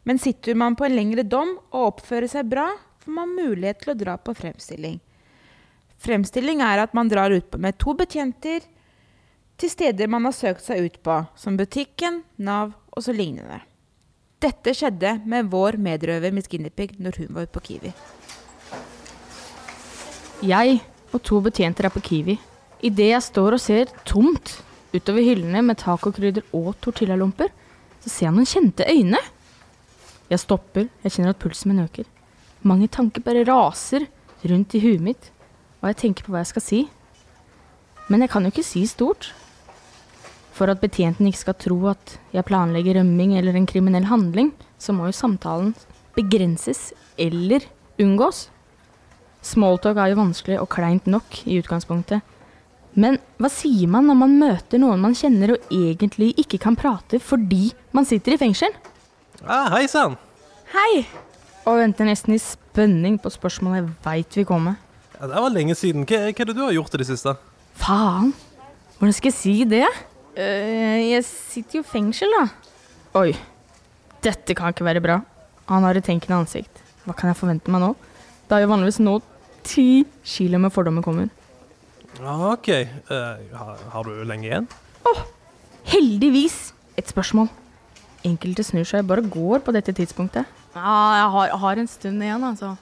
Men 0.06 0.22
sitter 0.22 0.56
man 0.56 0.78
på 0.78 0.86
en 0.86 0.96
lengre 0.96 1.26
dom 1.26 1.56
og 1.74 1.88
oppfører 1.90 2.30
seg 2.30 2.48
bra, 2.52 2.70
får 3.02 3.18
man 3.18 3.36
mulighet 3.36 3.82
til 3.82 3.96
å 3.96 3.98
dra 3.98 4.16
på 4.22 4.36
fremstilling. 4.38 5.00
Fremstilling 6.02 6.62
er 6.62 6.84
at 6.84 6.94
man 6.94 7.10
drar 7.10 7.34
ut 7.34 7.58
med 7.58 7.78
to 7.82 7.96
betjenter 7.98 8.66
til 9.58 9.72
steder 9.72 10.10
man 10.12 10.28
har 10.28 10.36
søkt 10.36 10.66
seg 10.66 10.84
ut 10.86 11.00
på, 11.04 11.22
som 11.40 11.58
butikken, 11.58 12.22
Nav 12.38 12.76
og 12.92 13.06
så 13.06 13.16
lignende. 13.16 13.62
Dette 14.44 14.76
skjedde 14.76 15.16
med 15.26 15.48
vår 15.50 15.80
medrøver 15.82 16.34
Miss 16.36 16.50
Guinevere 16.52 17.00
når 17.02 17.22
hun 17.22 17.32
var 17.34 17.48
ute 17.48 17.56
på 17.56 17.64
Kiwi. 17.70 17.94
Jeg 20.46 20.82
og 21.14 21.22
to 21.26 21.42
betjenter 21.44 21.88
er 21.88 21.94
på 21.94 22.04
Kiwi. 22.04 22.38
Idet 22.86 23.12
jeg 23.12 23.24
står 23.24 23.58
og 23.58 23.62
ser 23.62 23.92
tomt 24.08 24.58
utover 24.96 25.24
hyllene 25.26 25.62
med 25.66 25.80
tacokrydder 25.82 26.46
og 26.56 26.74
tortillalomper, 26.84 27.52
så 28.04 28.12
ser 28.12 28.28
jeg 28.28 28.36
noen 28.36 28.50
kjente 28.50 28.88
øyne. 28.90 29.22
Jeg 30.30 30.42
stopper, 30.42 30.90
jeg 31.04 31.14
kjenner 31.16 31.34
at 31.34 31.42
pulsen 31.42 31.72
min 31.72 31.84
øker. 31.86 32.06
Mange 32.66 32.90
tanker 32.90 33.24
bare 33.26 33.46
raser 33.46 34.08
rundt 34.46 34.76
i 34.78 34.82
huet 34.82 35.04
mitt, 35.04 35.32
og 35.82 35.92
jeg 35.92 36.00
tenker 36.02 36.26
på 36.26 36.34
hva 36.34 36.42
jeg 36.44 36.54
skal 36.54 36.66
si. 36.66 36.80
Men 38.10 38.22
jeg 38.22 38.32
kan 38.34 38.46
jo 38.46 38.54
ikke 38.54 38.66
si 38.66 38.86
stort. 38.90 39.32
For 40.56 40.72
at 40.72 40.80
betjenten 40.80 41.28
ikke 41.28 41.42
skal 41.42 41.58
tro 41.60 41.78
at 41.92 42.16
jeg 42.34 42.48
planlegger 42.48 43.02
rømming 43.02 43.36
eller 43.38 43.58
en 43.58 43.68
kriminell 43.70 44.08
handling, 44.08 44.54
så 44.80 44.96
må 44.96 45.10
jo 45.10 45.18
samtalen 45.18 45.74
begrenses 46.16 46.94
eller 47.20 47.66
unngås. 48.00 48.48
Smalltalk 49.46 50.00
er 50.02 50.12
jo 50.12 50.22
vanskelig 50.24 50.58
og 50.62 50.72
kleint 50.74 51.06
nok 51.10 51.44
i 51.46 51.60
utgangspunktet. 51.62 52.24
Men 52.96 53.20
hva 53.42 53.50
sier 53.52 53.90
man 53.92 54.08
når 54.08 54.18
man 54.18 54.38
møter 54.40 54.80
noen 54.82 55.02
man 55.04 55.16
kjenner 55.18 55.54
og 55.56 55.74
egentlig 55.74 56.32
ikke 56.40 56.62
kan 56.64 56.78
prate 56.80 57.20
fordi 57.22 57.74
man 57.96 58.08
sitter 58.08 58.36
i 58.36 58.40
fengsel? 58.42 58.72
Ah, 59.44 59.68
Hei 59.76 59.84
sann! 59.92 60.16
Hei! 60.72 61.04
Og 61.66 61.82
venter 61.82 62.08
nesten 62.08 62.36
i 62.36 62.42
spenning 62.42 63.20
på 63.22 63.32
spørsmålet 63.34 63.82
jeg 63.82 63.92
veit 64.06 64.40
vil 64.40 64.48
komme. 64.48 64.76
Ja, 65.18 65.28
det 65.30 65.44
var 65.44 65.54
lenge 65.54 65.76
siden. 65.78 66.06
Hva, 66.08 66.24
hva 66.30 66.44
er 66.46 66.50
det 66.50 66.56
du 66.56 66.64
har 66.64 66.74
gjort 66.76 66.96
i 66.96 67.02
det 67.02 67.10
siste? 67.10 67.36
Faen! 67.80 68.32
Hvordan 68.96 69.16
skal 69.18 69.32
jeg 69.32 69.38
si 69.38 69.56
det? 69.68 69.86
Uh, 70.36 71.00
jeg 71.12 71.24
sitter 71.28 71.80
jo 71.82 71.84
i 71.84 71.90
fengsel, 71.90 72.32
da. 72.40 72.48
Oi. 73.20 73.30
Dette 74.26 74.56
kan 74.58 74.74
ikke 74.74 74.88
være 74.88 75.04
bra. 75.04 75.20
Han 75.70 75.86
har 75.88 75.98
et 76.00 76.06
tenkende 76.08 76.42
ansikt. 76.44 76.82
Hva 77.06 77.16
kan 77.18 77.30
jeg 77.32 77.40
forvente 77.40 77.72
meg 77.74 77.84
nå? 77.84 77.94
Det 78.46 78.56
er 78.56 78.66
jo 78.66 78.72
vanligvis 78.72 79.02
nå 79.04 79.20
ti 79.66 80.06
kilo 80.26 80.62
med 80.62 80.74
fordommer 80.74 81.06
kommer. 81.06 81.30
OK. 82.22 82.70
Uh, 83.10 83.42
har, 83.58 83.86
har 83.92 84.08
du 84.08 84.24
lenge 84.24 84.48
igjen? 84.48 84.68
Heldigvis 85.86 86.74
et 86.98 87.10
spørsmål. 87.12 87.50
Enkelte 88.26 88.64
snur 88.66 88.88
seg 88.88 89.06
bare 89.08 89.26
går 89.30 89.62
på 89.66 89.74
dette 89.76 89.94
tidspunktet. 89.94 90.48
Ja, 90.76 90.96
jeg 91.20 91.28
har, 91.36 91.56
har 91.62 91.82
en 91.82 91.90
stund 91.90 92.24
igjen, 92.24 92.44
altså. 92.44 92.74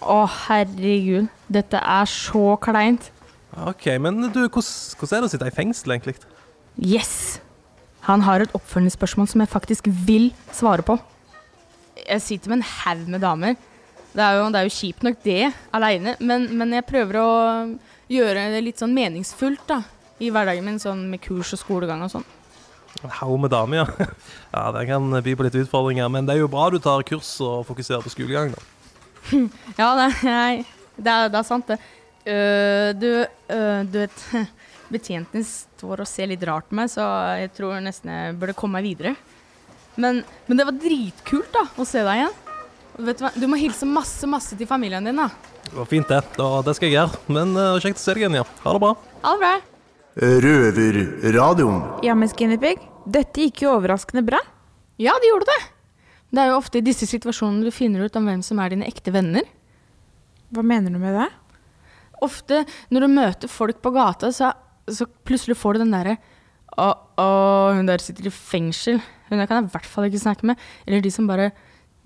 Å, 0.00 0.22
herregud. 0.46 1.30
Dette 1.52 1.80
er 1.80 2.08
så 2.10 2.54
kleint. 2.62 3.10
OK, 3.56 3.88
men 4.02 4.28
du, 4.28 4.44
hvordan, 4.44 5.16
er 5.16 5.24
det 5.24 5.28
å 5.28 5.32
sitte 5.32 5.48
i 5.48 5.54
fengsel, 5.54 5.96
egentlig? 5.96 6.16
Yes! 6.76 7.40
Han 8.06 8.22
har 8.22 8.44
et 8.44 8.52
oppfølgingsspørsmål 8.54 9.30
som 9.32 9.42
jeg 9.42 9.50
faktisk 9.50 9.88
vil 10.06 10.28
svare 10.54 10.84
på. 10.86 10.98
Jeg 12.04 12.22
sitter 12.22 12.52
med 12.52 12.60
en 12.60 12.68
haug 12.68 13.08
med 13.10 13.24
damer. 13.24 13.56
Det 14.16 14.24
er, 14.24 14.38
jo, 14.38 14.46
det 14.48 14.60
er 14.60 14.64
jo 14.64 14.72
kjipt 14.72 15.02
nok 15.04 15.18
det, 15.26 15.42
aleine, 15.76 16.14
men, 16.24 16.46
men 16.56 16.70
jeg 16.72 16.86
prøver 16.88 17.18
å 17.20 17.30
gjøre 18.08 18.46
det 18.54 18.62
litt 18.64 18.80
sånn 18.80 18.94
meningsfullt 18.96 19.66
da, 19.68 19.82
i 20.24 20.30
hverdagen 20.32 20.64
min, 20.64 20.78
sånn 20.80 21.02
med 21.10 21.20
kurs 21.20 21.52
og 21.52 21.60
skolegang 21.60 22.00
og 22.06 22.14
sånn. 22.14 22.24
En 23.04 23.12
haug 23.18 23.36
med 23.42 23.52
damer, 23.52 23.82
ja. 23.82 24.06
ja. 24.54 24.62
Det 24.72 24.86
kan 24.88 25.18
by 25.20 25.34
på 25.36 25.44
litt 25.44 25.58
utfordringer, 25.60 26.08
men 26.12 26.24
det 26.24 26.36
er 26.36 26.40
jo 26.40 26.48
bra 26.48 26.70
du 26.72 26.78
tar 26.80 27.04
kurs 27.04 27.34
og 27.44 27.66
fokuserer 27.68 28.06
på 28.06 28.14
skolegang, 28.14 28.54
da. 28.56 28.64
ja, 29.82 29.90
det, 29.98 30.08
nei, 30.24 30.64
det, 30.96 31.12
er, 31.12 31.28
det 31.34 31.42
er 31.42 31.46
sant, 31.50 31.68
det. 31.68 31.76
Uh, 32.26 32.88
du, 32.96 33.10
uh, 33.52 33.82
du 33.86 34.00
vet 34.00 34.24
Betjenten 34.96 35.44
står 35.46 36.02
og 36.02 36.08
ser 36.08 36.30
litt 36.30 36.42
rart 36.46 36.70
på 36.70 36.78
meg, 36.78 36.88
så 36.90 37.04
jeg 37.42 37.52
tror 37.58 37.84
nesten 37.84 38.10
jeg 38.14 38.40
burde 38.40 38.56
komme 38.56 38.78
meg 38.80 38.88
videre. 38.88 39.12
Men, 40.00 40.24
men 40.46 40.56
det 40.56 40.66
var 40.68 40.80
dritkult 40.80 41.52
da, 41.52 41.66
å 41.76 41.84
se 41.88 42.00
deg 42.06 42.22
igjen. 42.22 42.42
Vet 42.96 43.18
Du 43.20 43.26
hva, 43.26 43.30
du 43.36 43.46
må 43.50 43.58
hilse 43.60 43.86
masse, 43.88 44.24
masse 44.30 44.56
til 44.56 44.68
familien 44.68 45.04
din, 45.04 45.18
da. 45.20 45.28
Det 45.66 45.74
var 45.76 45.88
fint, 45.90 46.08
det. 46.08 46.22
Da, 46.38 46.50
det 46.64 46.76
skal 46.78 46.88
jeg 46.88 46.96
gjøre. 46.96 47.22
Men 47.36 47.52
uh, 47.58 47.76
kjekt 47.82 48.00
å 48.00 48.04
se 48.04 48.14
deg 48.16 48.24
igjen, 48.24 48.38
ja. 48.40 48.44
Ha 48.64 48.76
det 48.76 48.82
bra. 48.82 48.92
Ha 49.24 49.32
det 49.34 49.42
bra. 49.42 49.54
Røverradioen. 50.16 51.82
Ja, 52.06 52.14
men 52.16 52.30
Skinny 52.32 52.56
Pig, 52.60 52.80
dette 53.04 53.42
gikk 53.44 53.66
jo 53.66 53.74
overraskende 53.76 54.22
bra. 54.24 54.40
Ja, 54.96 55.12
det 55.20 55.28
gjorde 55.28 55.50
det. 55.50 55.58
Det 56.32 56.40
er 56.40 56.50
jo 56.50 56.60
ofte 56.60 56.80
i 56.80 56.84
disse 56.86 57.08
situasjonene 57.08 57.68
du 57.68 57.74
finner 57.74 58.06
ut 58.06 58.16
om 58.16 58.24
hvem 58.26 58.40
som 58.44 58.62
er 58.62 58.72
dine 58.72 58.88
ekte 58.88 59.12
venner. 59.12 59.44
Hva 60.54 60.64
mener 60.64 60.94
du 60.94 60.98
med 61.02 61.18
det? 61.18 61.28
Ofte 62.24 62.62
når 62.88 63.04
du 63.04 63.12
møter 63.12 63.52
folk 63.52 63.82
på 63.84 63.92
gata, 63.92 64.32
så, 64.32 64.54
så 64.88 65.04
plutselig 65.28 65.58
får 65.60 65.76
du 65.76 65.84
den 65.84 65.92
derre 65.92 66.16
Å, 66.76 66.88
å, 67.20 67.28
hun 67.76 67.88
der 67.88 68.02
sitter 68.04 68.26
i 68.28 68.32
fengsel. 68.32 68.98
Hun 69.28 69.40
der 69.40 69.48
kan 69.48 69.62
jeg 69.62 69.68
i 69.68 69.74
hvert 69.76 69.88
fall 69.88 70.08
ikke 70.08 70.20
snakke 70.20 70.48
med. 70.48 70.60
Eller 70.84 71.04
de 71.04 71.12
som 71.12 71.28
bare 71.28 71.50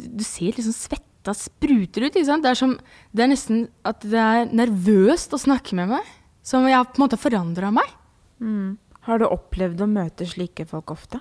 Du 0.00 0.24
ser 0.26 0.56
liksom 0.56 0.74
svetta 0.76 1.34
spruter 1.36 2.06
ut. 2.06 2.16
Det 2.16 2.24
er, 2.24 2.58
som, 2.58 2.76
det 3.12 3.24
er 3.24 3.32
nesten 3.32 3.64
at 3.86 4.04
det 4.06 4.20
er 4.20 4.52
nervøst 4.52 5.34
å 5.36 5.40
snakke 5.40 5.76
med 5.78 5.92
meg. 5.92 6.14
Som 6.46 6.64
jeg 6.68 6.78
har 6.78 6.88
på 6.88 6.98
en 7.00 7.04
måte 7.04 7.20
forandra 7.20 7.72
meg. 7.74 7.90
Mm. 8.40 8.78
Har 9.06 9.20
du 9.20 9.28
opplevd 9.28 9.82
å 9.84 9.90
møte 9.90 10.28
slike 10.28 10.66
folk 10.68 10.92
ofte? 10.92 11.20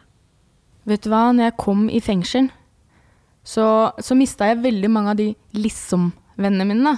Vet 0.88 1.04
du 1.04 1.12
hva, 1.12 1.30
når 1.36 1.50
jeg 1.50 1.60
kom 1.60 1.86
i 1.92 2.00
fengsel, 2.04 2.48
så, 3.46 3.66
så 4.00 4.16
mista 4.18 4.48
jeg 4.50 4.64
veldig 4.64 4.90
mange 4.92 5.14
av 5.14 5.20
de 5.20 5.30
liksom-vennene 5.58 6.68
mine. 6.68 6.96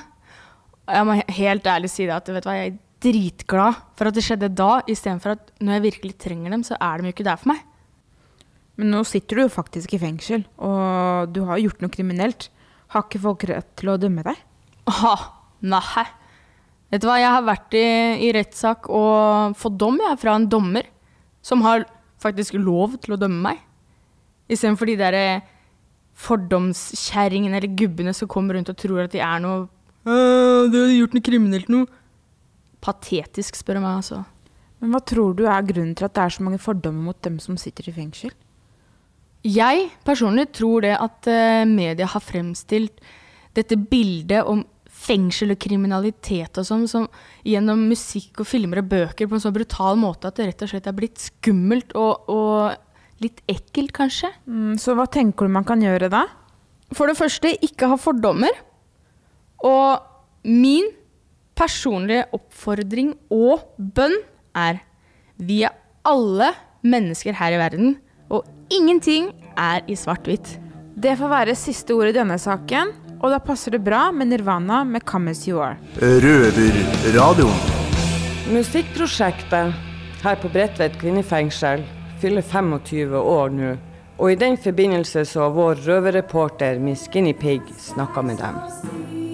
Jeg 0.92 1.08
må 1.08 1.18
helt 1.38 1.68
ærlig 1.70 1.92
si 1.94 2.08
det 2.08 2.16
at 2.16 2.30
vet 2.30 2.46
du 2.46 2.50
hva, 2.50 2.58
jeg 2.58 2.72
er 2.72 2.80
dritglad 3.02 3.82
for 3.98 4.10
at 4.10 4.18
det 4.18 4.24
skjedde 4.26 4.52
da, 4.54 4.72
istedenfor 4.90 5.36
at 5.36 5.52
når 5.62 5.78
jeg 5.78 5.86
virkelig 5.88 6.18
trenger 6.22 6.54
dem, 6.54 6.66
så 6.66 6.78
er 6.78 7.02
de 7.02 7.10
jo 7.10 7.16
ikke 7.16 7.28
der 7.28 7.40
for 7.42 7.54
meg. 7.54 7.64
Men 8.80 8.94
nå 8.94 9.02
sitter 9.08 9.38
du 9.38 9.44
jo 9.46 9.52
faktisk 9.52 9.94
i 9.94 10.00
fengsel, 10.02 10.46
og 10.62 11.32
du 11.36 11.44
har 11.50 11.60
gjort 11.62 11.82
noe 11.84 11.92
kriminelt. 11.94 12.48
Har 12.96 13.06
ikke 13.06 13.22
folk 13.24 13.44
rett 13.50 13.70
til 13.80 13.92
å 13.94 13.98
dømme 14.00 14.24
deg? 14.26 14.40
Åh, 14.92 15.26
nei. 15.64 16.06
Vet 16.92 17.04
du 17.04 17.08
hva, 17.08 17.20
jeg 17.22 17.32
har 17.32 17.46
vært 17.48 17.76
i, 17.80 17.86
i 18.28 18.32
rettssak 18.36 18.90
og 18.92 19.56
fått 19.60 19.78
dom 19.80 20.00
jeg, 20.02 20.18
fra 20.20 20.36
en 20.36 20.48
dommer 20.52 20.88
som 21.46 21.64
har 21.64 21.86
faktisk 22.22 22.58
lov 22.60 22.98
til 23.02 23.16
å 23.16 23.20
dømme 23.22 23.40
meg. 23.52 23.62
Istedenfor 24.52 24.90
de 24.92 24.98
der 25.00 25.18
fordomskjerringene 26.22 27.58
eller 27.60 27.78
gubbene 27.80 28.14
som 28.16 28.30
kommer 28.32 28.58
rundt 28.58 28.72
og 28.74 28.78
tror 28.80 29.06
at 29.06 29.14
de 29.16 29.22
er 29.24 29.40
noe 29.44 29.64
«Øh, 30.04 30.68
Du 30.72 30.78
har 30.82 30.92
gjort 30.96 31.16
noe 31.16 31.24
kriminelt 31.26 31.70
noe. 31.72 31.88
Patetisk, 32.82 33.56
spør 33.60 33.78
du 33.78 33.84
meg, 33.84 34.00
altså. 34.02 34.24
Men 34.82 34.94
hva 34.96 35.02
tror 35.06 35.36
du 35.38 35.44
er 35.46 35.66
grunnen 35.68 35.94
til 35.96 36.08
at 36.08 36.16
det 36.18 36.24
er 36.24 36.34
så 36.34 36.44
mange 36.46 36.60
fordommer 36.62 37.12
mot 37.12 37.20
dem 37.22 37.38
som 37.40 37.58
sitter 37.62 37.88
i 37.92 37.94
fengsel? 37.94 38.34
Jeg 39.48 39.88
personlig 40.06 40.52
tror 40.54 40.86
det 40.86 40.94
at 40.98 41.30
uh, 41.32 41.64
media 41.70 42.10
har 42.10 42.24
fremstilt 42.24 43.02
dette 43.58 43.76
bildet 43.76 44.46
om 44.48 44.62
fengsel 45.02 45.56
og 45.56 45.60
kriminalitet 45.62 46.60
og 46.62 46.68
sånn 46.68 46.86
som 46.90 47.08
gjennom 47.48 47.88
musikk 47.90 48.44
og 48.44 48.48
filmer 48.48 48.84
og 48.84 48.92
bøker 48.92 49.28
på 49.28 49.38
en 49.38 49.44
så 49.44 49.52
brutal 49.54 49.98
måte 50.00 50.30
at 50.30 50.38
det 50.38 50.52
rett 50.52 50.66
og 50.66 50.72
slett 50.72 50.90
er 50.90 50.98
blitt 50.98 51.24
skummelt 51.24 51.96
og, 51.98 52.30
og 52.30 53.24
litt 53.24 53.42
ekkelt, 53.50 53.94
kanskje. 53.98 54.30
Mm, 54.46 54.78
så 54.82 54.96
hva 54.98 55.08
tenker 55.10 55.48
du 55.48 55.56
man 55.56 55.66
kan 55.68 55.82
gjøre 55.82 56.10
da? 56.12 56.26
For 56.94 57.10
det 57.10 57.18
første, 57.18 57.54
ikke 57.66 57.90
ha 57.92 57.98
fordommer. 58.02 58.54
Og 59.66 60.46
min 60.46 60.90
personlige 61.58 62.28
oppfordring 62.36 63.14
og 63.34 63.66
bønn 63.78 64.18
er 64.58 64.82
vi 65.42 65.62
er 65.66 65.78
alle 66.08 66.50
mennesker 66.82 67.38
her 67.38 67.56
i 67.56 67.62
verden, 67.62 67.96
og 68.34 68.48
ingenting 68.72 69.32
er 69.58 69.84
i 69.88 69.96
svart-hvitt. 70.00 70.58
Det 70.96 71.16
får 71.20 71.32
være 71.32 71.56
siste 71.56 71.96
ord 71.96 72.12
i 72.12 72.16
denne 72.16 72.38
saken, 72.40 72.92
og 73.22 73.30
da 73.34 73.40
passer 73.44 73.76
det 73.76 73.84
bra 73.86 74.10
med 74.12 74.32
Nirvana 74.32 74.84
med 74.84 75.04
'Come 75.06 75.32
As 75.32 75.48
You 75.48 75.60
Are'. 75.60 75.78
Røverradioen. 76.00 77.60
Musikkprosjektet 78.52 79.74
her 80.24 80.36
på 80.36 80.50
Bredtvet 80.50 80.98
kvinnefengsel 81.00 81.84
fyller 82.22 82.42
25 82.42 83.16
år 83.18 83.50
nå. 83.50 83.78
Og 84.20 84.32
i 84.32 84.36
den 84.36 84.58
forbindelse 84.58 85.26
så 85.26 85.48
har 85.48 85.56
vår 85.56 85.76
røverreporter 85.88 86.80
Miss 86.80 87.08
Skinny 87.10 87.34
Pig 87.34 87.62
snakka 87.78 88.22
med 88.22 88.38
dem. 88.38 89.31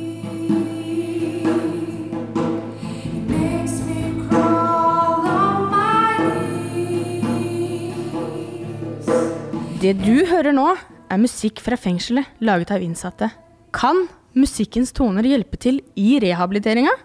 Det 9.77 9.91
du 10.01 10.25
hører 10.25 10.55
nå, 10.57 10.71
er 11.13 11.19
musikk 11.21 11.59
fra 11.61 11.77
fengselet 11.77 12.25
laget 12.41 12.71
av 12.73 12.81
innsatte. 12.81 13.27
Kan 13.75 14.07
musikkens 14.33 14.89
toner 14.95 15.27
hjelpe 15.27 15.59
til 15.61 15.83
i 15.93 16.15
rehabiliteringa? 16.23 16.95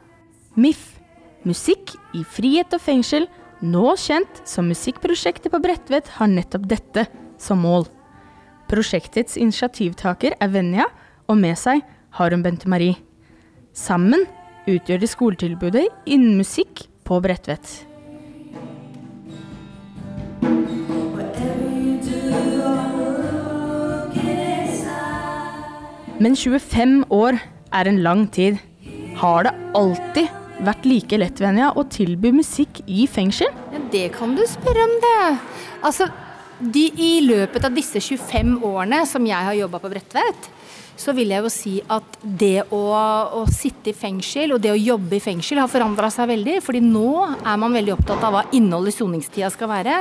MIF, 0.57 0.81
musikk 1.45 1.93
i 2.17 2.23
frihet 2.25 2.73
og 2.73 2.81
fengsel, 2.81 3.29
nå 3.61 3.93
kjent 4.01 4.41
som 4.49 4.73
Musikkprosjektet 4.73 5.53
på 5.53 5.61
Bredtvet, 5.61 6.09
har 6.17 6.33
nettopp 6.33 6.65
dette 6.73 7.05
som 7.37 7.61
mål. 7.61 7.85
Prosjektets 8.73 9.37
initiativtaker 9.37 10.39
er 10.41 10.53
Venja, 10.57 10.89
og 11.29 11.37
med 11.45 11.61
seg 11.61 11.85
har 12.17 12.33
hun 12.33 12.41
Bente 12.47 12.73
Marie. 12.73 12.97
Sammen 13.77 14.25
utgjør 14.65 15.05
de 15.05 15.13
skoletilbudet 15.13 15.89
innen 16.09 16.41
musikk 16.41 16.87
på 17.05 17.21
Bredtvet. 17.21 17.83
Men 26.23 26.37
25 26.39 27.01
år 27.11 27.39
er 27.75 27.89
en 27.91 27.99
lang 28.05 28.27
tid. 28.31 28.61
Har 29.19 29.49
det 29.49 29.53
alltid 29.75 30.29
vært 30.63 30.85
like 30.87 31.19
lett, 31.19 31.41
Venja, 31.43 31.73
å 31.75 31.83
tilby 31.91 32.31
musikk 32.37 32.79
i 32.87 33.09
fengsel? 33.11 33.51
Ja, 33.73 33.81
det 33.91 34.05
kan 34.15 34.37
du 34.37 34.43
spørre 34.47 34.85
om, 34.87 34.93
det. 35.03 35.17
Altså, 35.83 36.07
de, 36.63 36.85
I 36.95 37.13
løpet 37.27 37.67
av 37.67 37.75
disse 37.75 37.99
25 37.99 38.61
årene 38.69 39.01
som 39.11 39.27
jeg 39.27 39.49
har 39.49 39.57
jobba 39.65 39.81
på 39.83 39.91
Bredtvet, 39.91 40.47
så 41.03 41.15
vil 41.17 41.33
jeg 41.35 41.43
jo 41.43 41.51
si 41.51 41.73
at 41.91 42.19
det 42.23 42.69
å, 42.69 42.83
å, 43.41 43.43
sitte 43.51 43.91
i 43.91 43.97
fengsel 43.97 44.55
og 44.55 44.63
det 44.63 44.71
å 44.71 44.79
jobbe 44.79 45.19
i 45.19 45.25
fengsel 45.25 45.59
har 45.59 45.73
forandra 45.73 46.13
seg 46.13 46.31
veldig. 46.31 46.61
fordi 46.63 46.85
nå 46.85 47.09
er 47.33 47.59
man 47.59 47.75
veldig 47.75 47.97
opptatt 47.97 48.23
av 48.29 48.37
hva 48.37 48.45
innholdet 48.55 48.95
i 48.95 48.99
soningstida 49.01 49.51
skal 49.51 49.73
være. 49.73 49.97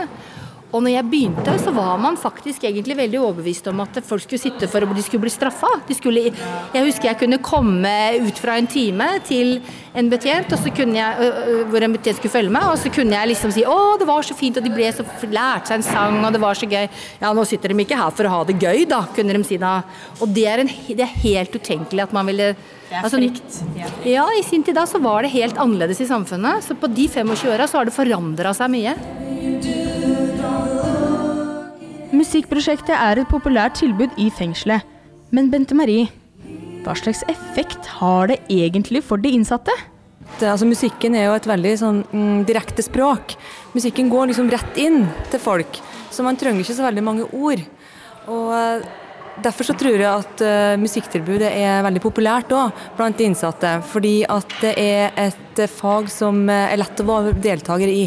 Og 0.72 0.80
når 0.80 0.94
jeg 0.94 1.08
begynte, 1.12 1.54
så 1.60 1.72
var 1.76 1.98
man 2.00 2.18
faktisk 2.20 2.64
egentlig 2.68 2.96
veldig 2.96 3.20
overbevist 3.20 3.68
om 3.68 3.82
at 3.84 4.00
folk 4.08 4.24
skulle 4.24 4.40
sitte 4.40 4.70
for 4.72 4.86
å 4.86 4.90
de 4.96 5.04
skulle 5.04 5.26
bli 5.26 5.34
straffa. 5.34 5.70
Jeg 5.92 6.86
husker 6.86 7.10
jeg 7.10 7.20
kunne 7.20 7.42
komme 7.44 7.92
ut 8.24 8.40
fra 8.40 8.56
en 8.60 8.70
time 8.72 9.08
til 9.28 9.60
en 9.98 10.12
betjent, 10.12 10.52
og 10.56 10.62
så 10.62 10.72
kunne 10.76 10.96
jeg, 10.96 11.32
hvor 11.72 11.84
en 11.84 11.96
betjent 11.98 12.22
skulle 12.22 12.36
følge 12.38 12.54
meg, 12.56 12.70
og 12.72 12.80
så 12.80 12.92
kunne 12.94 13.18
jeg 13.18 13.32
liksom 13.34 13.52
si 13.56 13.66
å, 13.68 13.78
det 14.00 14.08
var 14.08 14.24
så 14.24 14.38
fint, 14.38 14.60
og 14.60 14.64
de 14.64 14.72
ble 14.72 14.88
så, 14.96 15.06
lærte 15.28 15.72
seg 15.72 15.82
en 15.82 15.88
sang, 15.88 16.20
og 16.24 16.32
det 16.32 16.44
var 16.44 16.60
så 16.60 16.70
gøy. 16.72 16.88
Ja, 17.20 17.34
nå 17.36 17.46
sitter 17.48 17.74
de 17.74 17.84
ikke 17.84 18.00
her 18.00 18.16
for 18.16 18.28
å 18.28 18.36
ha 18.38 18.44
det 18.48 18.60
gøy, 18.62 18.86
da, 18.92 19.04
kunne 19.16 19.36
de 19.36 19.44
si 19.48 19.60
da. 19.60 19.82
Og 20.22 20.32
det 20.32 20.48
er, 20.48 20.64
en, 20.64 20.72
det 20.72 21.04
er 21.04 21.20
helt 21.26 21.56
utenkelig 21.58 22.08
at 22.08 22.16
man 22.16 22.32
ville 22.32 22.54
det 22.92 23.00
er 23.00 23.06
altså. 23.08 23.20
Ja, 24.08 24.26
i 24.36 24.42
sin 24.44 24.66
tid 24.68 24.76
da 24.76 24.84
så 24.88 25.00
var 25.04 25.24
det 25.24 25.32
helt 25.32 25.60
annerledes 25.60 26.04
i 26.04 26.10
samfunnet. 26.10 26.66
Så 26.66 26.76
på 26.76 26.92
de 26.92 27.08
25 27.08 27.48
åra 27.54 27.68
så 27.68 27.80
har 27.80 27.88
det 27.88 27.96
forandra 27.96 28.52
seg 28.56 28.74
mye. 28.74 29.80
Musikkprosjektet 32.12 32.91
er 32.91 33.21
et 33.21 33.30
populært 33.32 33.78
tilbud 33.80 34.17
i 34.19 34.28
fengselet. 34.36 34.84
Men 35.32 35.47
Bente 35.52 35.76
Marie, 35.80 36.10
hva 36.84 36.91
slags 37.00 37.21
effekt 37.32 37.88
har 38.02 38.28
det 38.28 38.41
egentlig 38.52 39.00
for 39.08 39.21
de 39.21 39.32
innsatte? 39.32 39.71
Det, 40.39 40.50
altså, 40.50 40.67
musikken 40.67 41.15
er 41.15 41.30
jo 41.30 41.38
et 41.38 41.47
veldig 41.47 41.71
sånn, 41.80 42.02
mm, 42.12 42.41
direkte 42.50 42.84
språk. 42.84 43.38
Musikken 43.76 44.12
går 44.12 44.32
liksom 44.32 44.52
rett 44.52 44.80
inn 44.82 45.06
til 45.32 45.39
folk, 45.39 45.80
så 46.12 46.26
man 46.26 46.39
trenger 46.39 46.65
ikke 46.65 46.76
så 46.82 46.88
veldig 46.89 47.06
mange 47.06 47.30
ord. 47.32 47.63
Og 48.28 48.52
eh, 48.58 48.89
Derfor 49.41 49.63
så 49.63 49.74
tror 49.80 49.95
jeg 49.95 50.06
at 50.06 50.41
uh, 50.43 50.76
musikktilbudet 50.78 51.47
er 51.56 51.86
veldig 51.86 52.02
populært 52.04 52.52
òg 52.52 52.76
blant 52.97 53.15
de 53.17 53.30
innsatte. 53.30 53.69
Fordi 53.88 54.26
at 54.30 54.58
det 54.60 54.74
er 54.78 55.15
et 55.17 55.62
uh, 55.63 55.71
fag 55.71 56.12
som 56.12 56.43
er 56.52 56.76
lett 56.78 57.00
å 57.00 57.06
være 57.08 57.32
deltaker 57.41 57.89
i. 57.89 58.04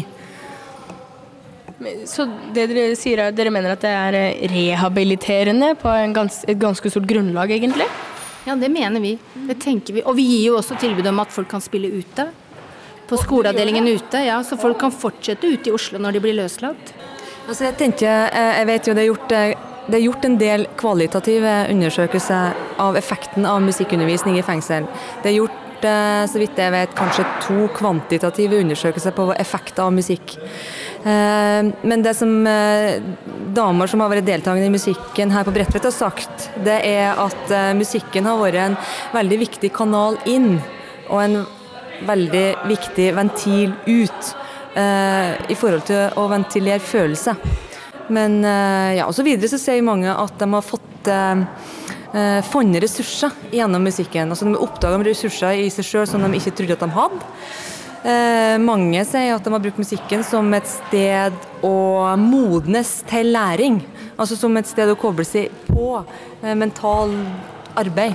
Så 2.07 2.25
det 2.55 2.69
dere 2.71 2.95
sier 2.95 3.19
er 3.19 3.31
at 3.33 3.37
dere 3.37 3.51
mener 3.51 3.73
at 3.75 3.83
det 3.83 3.91
er 3.91 4.17
rehabiliterende 4.53 5.73
på 5.79 5.91
gans 6.15 6.43
et 6.47 6.59
ganske 6.59 6.91
stort 6.91 7.07
grunnlag, 7.09 7.51
egentlig? 7.51 7.87
Ja, 8.45 8.55
det 8.55 8.69
mener 8.71 9.01
vi. 9.03 9.17
Det 9.49 9.57
tenker 9.59 9.97
vi. 9.97 10.03
Og 10.05 10.15
vi 10.15 10.25
gir 10.29 10.51
jo 10.51 10.57
også 10.61 10.77
tilbud 10.79 11.07
om 11.11 11.19
at 11.23 11.33
folk 11.33 11.49
kan 11.51 11.63
spille 11.63 11.91
ute. 11.91 12.29
På 13.09 13.19
skoleavdelingen 13.21 13.87
ute, 13.87 14.23
ja. 14.25 14.39
Så 14.43 14.57
folk 14.57 14.79
kan 14.81 14.93
fortsette 14.93 15.45
ute 15.45 15.69
i 15.69 15.75
Oslo 15.75 15.99
når 16.01 16.15
de 16.15 16.23
blir 16.23 16.37
løslatt. 16.37 16.93
Altså 17.45 17.67
jeg 17.67 17.77
tenker, 17.77 18.29
jeg 18.33 18.67
vet 18.71 18.87
jo 18.87 18.95
det 18.97 19.03
er 19.03 19.11
gjort 19.11 19.33
det 19.85 19.99
er 19.99 20.05
gjort 20.07 20.25
en 20.25 20.37
del 20.41 20.63
kvalitative 20.79 21.51
undersøkelser 21.69 22.55
av 22.81 22.97
effekten 22.97 23.45
av 23.45 23.61
musikkundervisning 23.61 24.39
i 24.39 24.45
fengsel. 24.45 24.87
Det 25.21 25.29
er 25.29 25.35
gjort 25.37 25.85
eh, 25.85 26.23
så 26.31 26.41
vidt 26.41 26.57
jeg 26.57 26.73
vet, 26.73 26.95
kanskje 26.97 27.25
to 27.45 27.67
kvantitative 27.77 28.63
undersøkelser 28.63 29.13
på 29.13 29.27
effekt 29.37 29.77
av 29.83 29.93
musikk. 29.93 30.39
Eh, 31.05 31.65
Men 31.81 32.03
det 32.03 32.15
som 32.17 32.47
eh, 32.47 33.01
damer 33.53 33.87
som 33.87 34.01
har 34.01 34.09
vært 34.09 34.25
deltakende 34.25 34.65
i 34.65 34.73
musikken 34.73 35.33
her 35.33 35.45
på 35.45 35.53
Bredtvet 35.53 35.85
har 35.85 35.93
sagt, 35.93 36.47
det 36.65 36.79
er 36.81 37.13
at 37.21 37.51
eh, 37.53 37.75
musikken 37.77 38.25
har 38.25 38.39
vært 38.41 38.61
en 38.63 38.77
veldig 39.13 39.37
viktig 39.43 39.69
kanal 39.75 40.17
inn, 40.25 40.55
og 41.05 41.21
en 41.21 41.37
veldig 42.05 42.47
viktig 42.67 43.11
ventil 43.15 43.77
ut, 43.85 44.33
i 44.75 45.55
forhold 45.55 45.85
til 45.87 46.17
å 46.19 46.25
ventilere 46.27 46.83
følelser. 46.83 47.37
Men 48.11 48.41
ja, 48.43 49.05
og 49.05 49.13
så 49.15 49.23
videre 49.23 49.47
så 49.47 49.55
sier 49.55 49.85
mange 49.87 50.11
at 50.11 50.33
de 50.35 50.49
har 50.51 50.65
fått 50.67 51.07
eh, 52.15 52.41
funnet 52.49 52.83
ressurser 52.83 53.31
gjennom 53.55 53.87
musikken. 53.87 54.33
Altså 54.33 54.49
De 54.49 54.59
oppdaga 54.59 54.99
ressurser 55.07 55.63
i 55.63 55.69
seg 55.71 55.87
sjøl 55.87 56.09
som 56.09 56.23
de 56.25 56.33
ikke 56.35 56.57
trodde 56.59 56.75
at 56.75 56.83
de 56.83 56.91
hadde. 56.97 57.31
Eh, 58.05 58.55
mange 58.61 59.01
sier 59.09 59.33
at 59.33 59.45
de 59.45 59.49
har 59.49 59.61
brukt 59.63 59.79
musikken 59.81 60.21
som 60.21 60.51
et 60.53 60.67
sted 60.69 61.33
å 61.65 61.77
modnes 62.21 62.99
til 63.09 63.31
læring. 63.33 63.79
Altså 64.13 64.37
som 64.37 64.53
et 64.59 64.69
sted 64.69 64.91
å 64.91 64.97
koble 64.99 65.25
seg 65.25 65.49
på 65.65 65.87
eh, 66.43 66.53
mental 66.53 67.15
arbeid. 67.73 68.13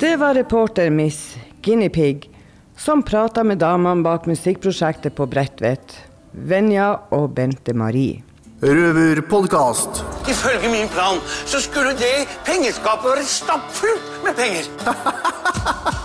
Det 0.00 0.16
var 0.18 0.34
reporter 0.34 0.90
Miss 0.90 1.36
Guinea 1.62 1.92
Pig, 1.94 2.26
som 2.74 3.04
prata 3.06 3.44
med 3.46 3.60
damene 3.62 4.02
bak 4.02 4.26
musikkprosjektet 4.26 5.14
på 5.14 5.28
Bredtvet, 5.30 5.94
Venja 6.32 6.90
og 7.14 7.36
Bente 7.36 7.76
Marie. 7.76 8.24
Røverpodkast. 8.62 10.02
Ifølge 10.28 10.68
min 10.68 10.88
plan 10.92 11.16
så 11.48 11.62
skulle 11.64 11.94
det 11.96 12.28
pengeskapet 12.44 13.08
være 13.14 13.24
stappfullt 13.24 14.10
med 14.24 14.36
penger. 14.36 14.68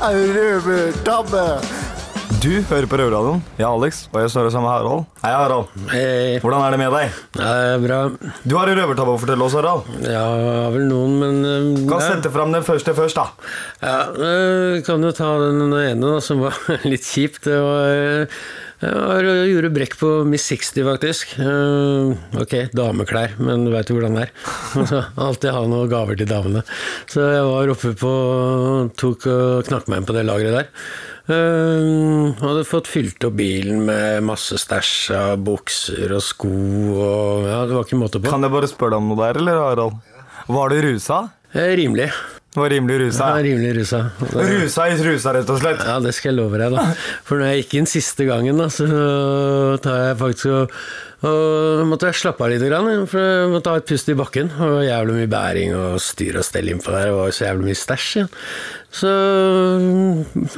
Røvertabbe. 0.37 1.43
Du 2.39 2.51
hører 2.69 2.87
på 2.87 2.99
Røverradioen. 3.01 3.43
Jeg 3.57 3.65
er 3.65 3.73
Alex, 3.73 4.05
og 4.13 4.21
jeg 4.21 4.31
står 4.31 4.47
her 4.47 4.53
sammen 4.53 4.69
med 4.69 4.75
Harald. 4.77 5.05
Hei, 5.23 5.31
Harald. 5.33 6.41
Hvordan 6.45 6.63
er 6.63 6.75
det 6.75 6.79
med 6.79 6.95
deg? 6.95 7.21
Det 7.35 7.51
er 7.51 7.83
bra. 7.83 7.99
Du 8.45 8.55
har 8.55 8.71
en 8.71 8.79
røvertabbe 8.79 9.15
å 9.17 9.21
fortelle 9.25 9.47
oss, 9.49 9.55
Harald. 9.57 9.89
Ja, 10.05 10.25
har 10.61 10.75
vel 10.75 10.85
noen, 10.87 11.15
men 11.19 11.39
eh, 11.49 11.87
Kan 11.89 12.03
sette 12.05 12.31
fram 12.31 12.55
den 12.55 12.63
første 12.63 12.95
først, 12.95 13.19
da. 13.19 13.51
Ja, 13.81 13.97
uh, 14.15 14.83
kan 14.85 15.03
jo 15.03 15.11
ta 15.17 15.33
den 15.43 15.65
ene 15.65 16.05
da, 16.05 16.19
som 16.23 16.45
var 16.45 16.55
litt 16.91 17.03
kjipt. 17.03 17.49
Det 17.49 17.59
var 17.65 17.97
eh, 17.97 18.45
jeg 18.85 19.49
gjorde 19.51 19.71
brekk 19.75 19.95
på 19.99 20.09
Miss 20.29 20.45
60, 20.51 20.83
faktisk. 20.87 21.33
Eh, 21.41 22.39
ok, 22.41 22.55
dameklær, 22.75 23.35
men 23.41 23.65
du 23.65 23.71
veit 23.73 23.89
jo 23.89 23.97
hvordan 23.97 24.19
det 24.19 24.27
er. 24.27 24.31
Alltid 25.27 25.55
ha 25.55 25.63
noen 25.69 25.91
gaver 25.91 26.19
til 26.19 26.29
damene. 26.29 26.63
Så 27.11 27.23
jeg 27.23 27.47
var 27.47 27.73
oppe 27.73 27.93
på 27.99 28.13
tok 28.99 29.27
og 29.31 29.69
knakk 29.69 29.89
meg 29.89 30.01
inn 30.01 30.09
på 30.09 30.15
det 30.17 30.25
lageret 30.27 30.57
der. 30.59 30.71
Eh, 31.25 32.35
hadde 32.43 32.67
fått 32.69 32.89
fylt 32.91 33.25
opp 33.25 33.39
bilen 33.39 33.81
med 33.87 34.21
masse 34.27 34.59
stæsj 34.61 34.95
av 35.17 35.41
bukser 35.41 36.13
og 36.13 36.21
sko 36.21 36.51
og 36.51 37.47
Ja, 37.49 37.63
det 37.65 37.73
var 37.79 37.87
ikke 37.87 38.01
måte 38.01 38.21
på. 38.21 38.29
Kan 38.29 38.45
jeg 38.45 38.53
bare 38.53 38.69
spørre 38.69 38.95
deg 38.95 39.01
om 39.01 39.13
noe 39.13 39.21
der, 39.23 39.41
eller, 39.41 39.63
Harald? 39.63 40.01
Var 40.45 40.73
du 40.73 40.81
rusa? 40.85 41.23
Eh, 41.55 41.73
rimelig. 41.79 42.11
Var 42.55 42.69
rimelig 42.71 42.99
rusa? 43.01 43.31
Ja, 43.33 43.41
rimelig 43.43 43.73
rusa. 43.81 43.99
Rusa 44.31 44.85
i 44.87 44.99
trusa, 44.99 45.33
rett 45.35 45.49
og 45.51 45.59
slett? 45.59 45.81
Ja, 45.83 45.97
det 46.03 46.13
skal 46.15 46.31
jeg 46.31 46.37
love 46.39 46.61
deg, 46.61 46.75
da. 46.75 46.85
For 47.27 47.41
når 47.41 47.51
jeg 47.51 47.63
gikk 47.65 47.75
inn 47.81 47.89
siste 47.91 48.27
gangen, 48.29 48.61
da, 48.61 48.69
så 48.71 48.87
tar 49.83 49.99
jeg 50.05 50.19
faktisk 50.21 50.53
og, 50.53 50.77
og 51.25 51.83
måtte 51.89 52.07
jeg 52.11 52.19
slappe 52.21 52.45
av 52.45 52.53
litt, 52.53 52.63
for 53.11 53.19
jeg 53.19 53.51
måtte 53.51 53.73
ha 53.73 53.81
et 53.81 53.91
pust 53.91 54.11
i 54.11 54.15
bakken. 54.15 54.53
Og 54.63 54.77
jævlig 54.87 55.19
mye 55.19 55.31
bæring 55.35 55.75
og 55.75 55.99
styr 56.03 56.39
og 56.39 56.47
stell 56.47 56.71
innpå 56.71 56.95
der, 56.95 57.11
var 57.17 57.35
så 57.35 57.49
jævlig 57.49 57.71
mye 57.73 57.81
stæsj 57.83 58.09
igjen. 58.21 58.33
Så 58.95 59.09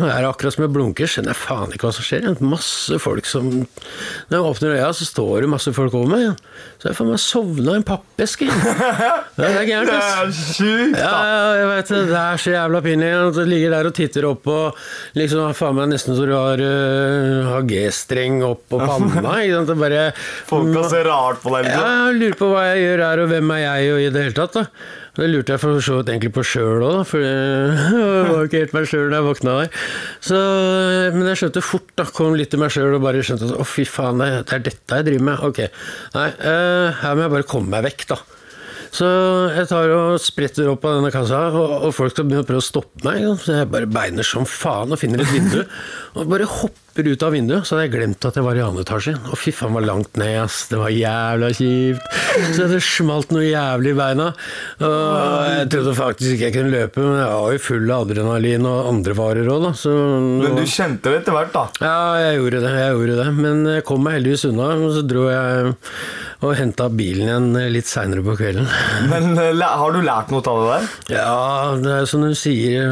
er 0.06 0.21
det 0.21 0.28
akkurat 0.30 0.54
som 0.54 0.63
jeg 0.67 0.73
blunker, 0.76 1.10
skjønner 1.10 1.34
jeg 1.34 1.39
faen 1.41 1.71
ikke 1.73 1.88
hva 1.88 1.93
som 1.95 2.06
skjer. 2.06 2.26
Masse 2.45 3.00
folk 3.02 3.26
som 3.30 3.47
Når 3.50 4.36
jeg 4.36 4.43
åpner 4.52 4.76
øya, 4.76 4.89
så 4.93 5.08
står 5.08 5.45
det 5.45 5.50
masse 5.50 5.73
folk 5.73 5.95
over 5.97 6.12
meg. 6.12 6.43
Så 6.78 6.91
jeg 6.91 6.97
får 7.00 7.08
meg 7.10 7.21
sovna 7.23 7.73
i 7.73 7.80
en 7.82 7.86
pappeske. 7.88 8.50
Det 9.38 9.45
er 9.47 9.65
gærent, 9.69 9.89
Det 9.89 9.97
er 9.97 10.32
sjukt, 10.34 10.95
da. 10.97 11.10
ja, 11.30 11.39
jeg 11.62 11.67
vet 11.71 11.91
det. 11.93 12.02
Er 12.17 12.41
så 12.41 12.54
jævla 12.54 12.82
pinlig. 12.86 13.10
Du 13.38 13.41
ligger 13.50 13.73
der 13.76 13.89
og 13.89 13.95
titter 13.97 14.26
opp 14.30 14.47
og 14.54 14.80
liksom 15.17 15.54
faen 15.58 15.78
meg 15.78 15.91
nesten 15.93 16.17
så 16.17 16.26
du 16.30 16.34
har, 16.36 16.62
uh, 16.62 17.50
har 17.56 17.65
G-streng 17.69 18.39
opp 18.47 18.63
på 18.69 18.82
panna. 18.88 19.36
Ikke 19.45 19.60
sant? 19.63 19.73
Bare, 19.82 20.06
Folka 20.50 20.86
ser 20.93 21.10
rart 21.10 21.41
på 21.43 21.54
deg. 21.58 21.71
ja, 21.73 21.82
Liksom. 21.82 22.06
jeg 22.08 22.21
lurer 22.21 22.39
på 22.43 22.52
hva 22.54 22.63
jeg 22.71 22.86
gjør 22.86 23.06
her, 23.08 23.23
og 23.26 23.34
hvem 23.34 23.54
er 23.58 23.63
jeg, 23.65 23.91
og 23.93 24.02
i 24.06 24.10
det 24.17 24.26
hele 24.28 24.38
tatt. 24.43 24.58
da. 24.62 24.65
Det 25.17 25.25
lurte 25.32 25.56
jeg 25.56 25.62
for 25.63 25.82
så 25.82 25.97
vidt 25.97 26.12
egentlig 26.13 26.30
på 26.36 26.43
sjøl 26.45 26.84
òg, 26.86 26.99
for 27.10 27.23
jeg 27.23 28.01
var 28.30 28.45
ikke 28.45 28.62
helt 28.62 28.75
meg 28.77 28.88
sjøl 28.89 29.10
da 29.10 29.17
jeg 29.17 29.25
våkna 29.25 29.56
der. 29.63 29.84
Så, 30.30 30.41
men 31.15 31.30
jeg 31.32 31.41
skjønte 31.41 31.63
fort, 31.65 31.89
da, 31.97 32.06
kom 32.13 32.38
litt 32.38 32.53
til 32.53 32.62
meg 32.62 32.73
sjøl 32.75 32.99
og 32.99 33.06
bare 33.06 33.23
skjønte 33.25 33.49
at 33.49 33.58
å, 33.58 33.65
fy 33.65 33.88
faen, 33.89 34.21
det, 34.21 34.45
er 34.53 34.65
dette 34.69 34.99
jeg 35.01 35.08
driver 35.10 35.30
med. 35.32 35.45
Ok, 35.49 35.63
nei, 36.13 36.27
eh, 36.38 37.01
her 37.01 37.17
må 37.17 37.25
jeg 37.25 37.34
bare 37.34 37.49
komme 37.49 37.73
meg 37.73 37.88
vekk, 37.89 38.10
da. 38.13 38.19
Så 38.93 39.08
jeg 39.51 39.67
tar 39.67 39.91
og 39.91 40.21
spretter 40.21 40.69
opp 40.71 40.86
av 40.88 40.99
denne 40.99 41.12
kassa, 41.13 41.47
og, 41.49 41.73
og 41.89 41.95
folk 41.95 42.13
skal 42.13 42.27
begynne 42.27 42.45
å 42.45 42.47
prøve 42.47 42.63
å 42.63 42.67
stoppe 42.69 43.03
meg. 43.08 43.25
Så 43.41 43.58
jeg 43.58 43.71
bare 43.73 43.89
beiner 43.89 44.25
som 44.25 44.45
faen 44.47 44.93
og 44.93 45.01
finner 45.01 45.25
et 45.25 45.34
vindu, 45.34 45.63
og 46.17 46.30
bare 46.30 46.47
hopper 46.60 46.87
ut 47.05 47.21
av 47.27 47.36
vinduet. 47.36 47.62
Så 47.67 47.75
hadde 47.75 47.86
jeg 47.86 47.93
glemt 47.93 48.25
at 48.25 48.39
jeg 48.39 48.45
var 48.47 48.57
i 48.57 48.63
andre 48.65 48.81
etasje. 48.81 49.13
Og 49.29 49.38
fy 49.38 49.53
faen, 49.53 49.75
var 49.77 49.86
langt 49.86 50.17
ned, 50.17 50.39
ass. 50.41 50.63
Det 50.71 50.79
var 50.81 50.89
jævla 50.89 51.51
kjipt. 51.53 52.17
Så 52.57 52.65
det 52.71 52.81
smalt 52.81 53.29
noe 53.36 53.45
jævlig 53.45 53.93
i 53.93 53.97
beina. 53.99 54.31
Og 54.81 55.51
jeg 55.51 55.69
trodde 55.75 55.93
faktisk 55.97 56.33
ikke 56.33 56.47
jeg 56.47 56.55
kunne 56.57 56.73
løpe, 56.73 57.03
men 57.05 57.19
jeg 57.21 57.29
var 57.38 57.53
jo 57.53 57.63
full 57.67 57.91
av 57.93 58.05
adrenalin 58.07 58.65
og 58.69 58.89
andre 58.93 59.17
varer 59.17 59.51
òg, 59.53 59.67
da. 59.67 59.73
Så, 59.77 59.93
Men 60.41 60.57
du 60.57 60.63
kjente 60.65 61.12
det 61.13 61.21
etter 61.21 61.38
hvert, 61.38 61.53
da? 61.53 61.67
ja, 61.83 61.97
jeg 62.23 62.39
gjorde 62.41 62.63
det. 62.63 62.73
jeg 62.77 62.95
gjorde 62.95 63.17
det 63.19 63.27
Men 63.38 63.65
jeg 63.75 63.86
kom 63.86 64.01
meg 64.05 64.17
heldigvis 64.17 64.47
unna, 64.49 64.71
og 64.88 64.95
så 64.95 65.03
dro 65.05 65.27
jeg 65.29 65.75
og 66.38 66.51
henta 66.53 66.86
bilen 66.93 67.25
igjen 67.25 67.71
litt 67.73 67.88
seinere 67.89 68.21
på 68.21 68.36
kvelden. 68.38 68.67
Men 69.10 69.31
eh, 69.41 69.57
har 69.57 69.93
du 69.95 70.03
lært 70.05 70.29
noe 70.29 70.43
av 70.45 70.60
det 70.62 70.67
der? 70.69 71.15
Ja, 71.17 71.38
det 71.81 71.95
er 71.95 72.05
som 72.10 72.21
du 72.21 72.36
sier, 72.38 72.91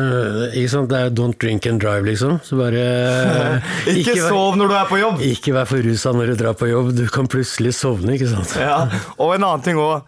ikke 0.50 0.72
sant? 0.74 0.90
det 0.90 0.98
er 0.98 1.14
don't 1.14 1.38
drink 1.42 1.68
and 1.70 1.78
drive, 1.84 2.08
liksom. 2.10 2.40
Så 2.46 2.58
bare 2.58 2.82
Ikke 4.02 4.16
ikke, 4.18 4.28
sov 4.30 4.58
når 4.60 4.72
du 4.72 4.76
er 4.80 4.90
på 4.90 5.00
jobb! 5.02 5.22
Ikke 5.26 5.54
vær 5.56 5.70
for 5.70 5.86
rusa 5.86 6.12
når 6.16 6.34
du 6.34 6.36
drar 6.44 6.58
på 6.60 6.68
jobb, 6.70 6.92
du 6.98 7.06
kan 7.14 7.28
plutselig 7.32 7.74
sovne, 7.78 8.16
ikke 8.18 8.30
sant. 8.34 8.56
Ja, 8.60 8.86
Og 9.18 9.36
en 9.38 9.44
annen 9.48 9.64
ting 9.66 9.80
òg. 9.82 10.04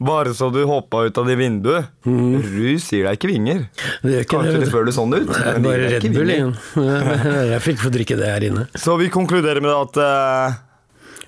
Bare 0.00 0.30
så 0.32 0.46
du 0.48 0.62
hoppa 0.64 1.02
ut 1.04 1.18
av 1.20 1.26
det 1.28 1.34
vinduet. 1.36 1.90
Rus 2.08 2.86
gir 2.88 3.04
deg 3.04 3.18
ikke 3.18 3.28
vinger. 3.28 3.66
Det 4.00 4.22
ikke 4.22 4.30
Kanskje 4.38 4.54
det. 4.54 4.60
det 4.64 4.70
føles 4.72 4.96
sånn 4.96 5.12
ut. 5.12 5.28
Bare 5.60 5.90
Red 5.92 6.06
Bull 6.14 6.32
igjen. 6.32 6.54
Jeg 7.52 7.60
fikk 7.66 7.82
få 7.82 7.92
drikke 7.92 8.16
det 8.16 8.30
her 8.32 8.46
inne. 8.48 8.64
Så 8.80 8.96
vi 8.96 9.10
konkluderer 9.12 9.60
med 9.60 9.74
at 9.76 10.00
eh, 10.00 10.56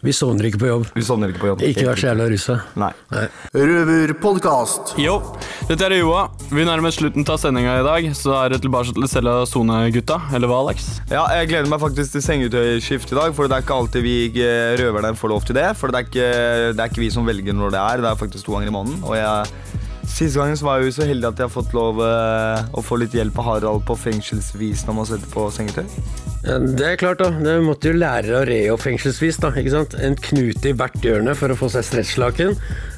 Vi 0.02 0.10
sovner 0.10 0.48
ikke 0.48 0.58
på 0.58 0.66
jobb. 0.66 0.86
Vi 0.96 1.02
sovner 1.06 1.30
ikke 1.30 1.38
på 1.44 1.48
jobb. 1.52 1.60
Ikke 1.62 1.84
vær 1.86 2.00
så 2.00 2.08
jævla 2.08 2.24
rusa. 2.32 2.56
Nei. 2.82 2.88
Røverpodkast. 3.54 4.96
Yo, 4.98 5.20
dette 5.68 5.86
er 5.86 5.94
Joa. 6.00 6.24
Vi 6.50 6.64
nærmer 6.66 6.90
slutten 6.90 7.22
av 7.30 7.38
sendinga 7.38 7.76
i 7.78 7.84
dag, 7.86 8.08
så 8.18 8.34
er 8.40 8.56
det 8.56 8.58
tilbake 8.64 8.96
til 8.96 9.06
Selja 9.12 9.36
Sone-gutta. 9.46 10.18
Eller 10.34 10.50
hva, 10.50 10.58
Alex? 10.64 10.88
Ja, 11.06 11.22
jeg 11.38 11.52
gleder 11.52 11.70
meg 11.70 11.84
faktisk 11.84 12.16
til 12.16 12.24
sengetøyskift 12.26 13.14
i 13.14 13.20
dag, 13.20 13.30
for 13.38 13.46
det 13.46 13.60
er 13.60 13.62
ikke 13.62 13.78
alltid 13.78 14.02
vi 14.08 14.16
eh, 14.42 14.74
røverne 14.82 15.14
får 15.22 15.34
lov 15.36 15.46
til 15.46 15.60
det. 15.60 15.68
For 15.78 15.94
det 15.94 16.00
er, 16.00 16.10
ikke, 16.10 16.28
det 16.74 16.82
er 16.82 16.90
ikke 16.90 17.04
vi 17.04 17.12
som 17.14 17.30
velger 17.30 17.54
når 17.54 17.76
det 17.76 17.84
er, 17.84 18.02
det 18.02 18.10
er 18.10 18.20
faktisk 18.26 18.50
to 18.50 18.58
ganger 18.58 18.72
i 18.72 18.74
måneden. 18.74 18.98
Og 19.06 19.14
jeg, 19.20 19.86
siste 20.12 20.38
gangen 20.38 20.58
så 20.58 20.66
var 20.66 20.80
jeg 20.80 20.90
jo 20.90 20.96
så 20.98 21.06
heldig 21.08 21.28
at 21.30 21.40
jeg 21.40 21.48
har 21.48 21.54
fått 21.54 21.72
lov 21.76 22.02
eh, 22.04 22.68
å 22.76 22.84
få 22.84 22.98
litt 23.00 23.16
hjelp 23.16 23.38
av 23.40 23.48
Harald 23.48 23.86
på 23.88 23.96
fengselsvis 23.98 24.84
når 24.88 24.98
man 24.98 25.08
setter 25.08 25.32
på 25.32 25.46
sengetøy. 25.54 25.86
Ja, 26.42 26.58
det 26.58 26.86
er 26.86 26.96
klart, 26.98 27.20
da. 27.22 27.30
Det 27.38 27.54
måtte 27.62 27.92
jo 27.92 27.98
lære 28.00 28.40
å 28.40 28.44
re 28.48 28.60
opp 28.74 28.82
fengselsvis. 28.82 29.38
da, 29.42 29.52
ikke 29.54 29.74
sant? 29.76 29.94
En 30.02 30.18
knute 30.18 30.72
i 30.72 30.76
hvert 30.76 30.98
hjørne 31.04 31.36
for 31.38 31.54
å 31.54 31.58
få 31.58 31.70
seg 31.70 31.86
stretchlaken. 31.86 32.56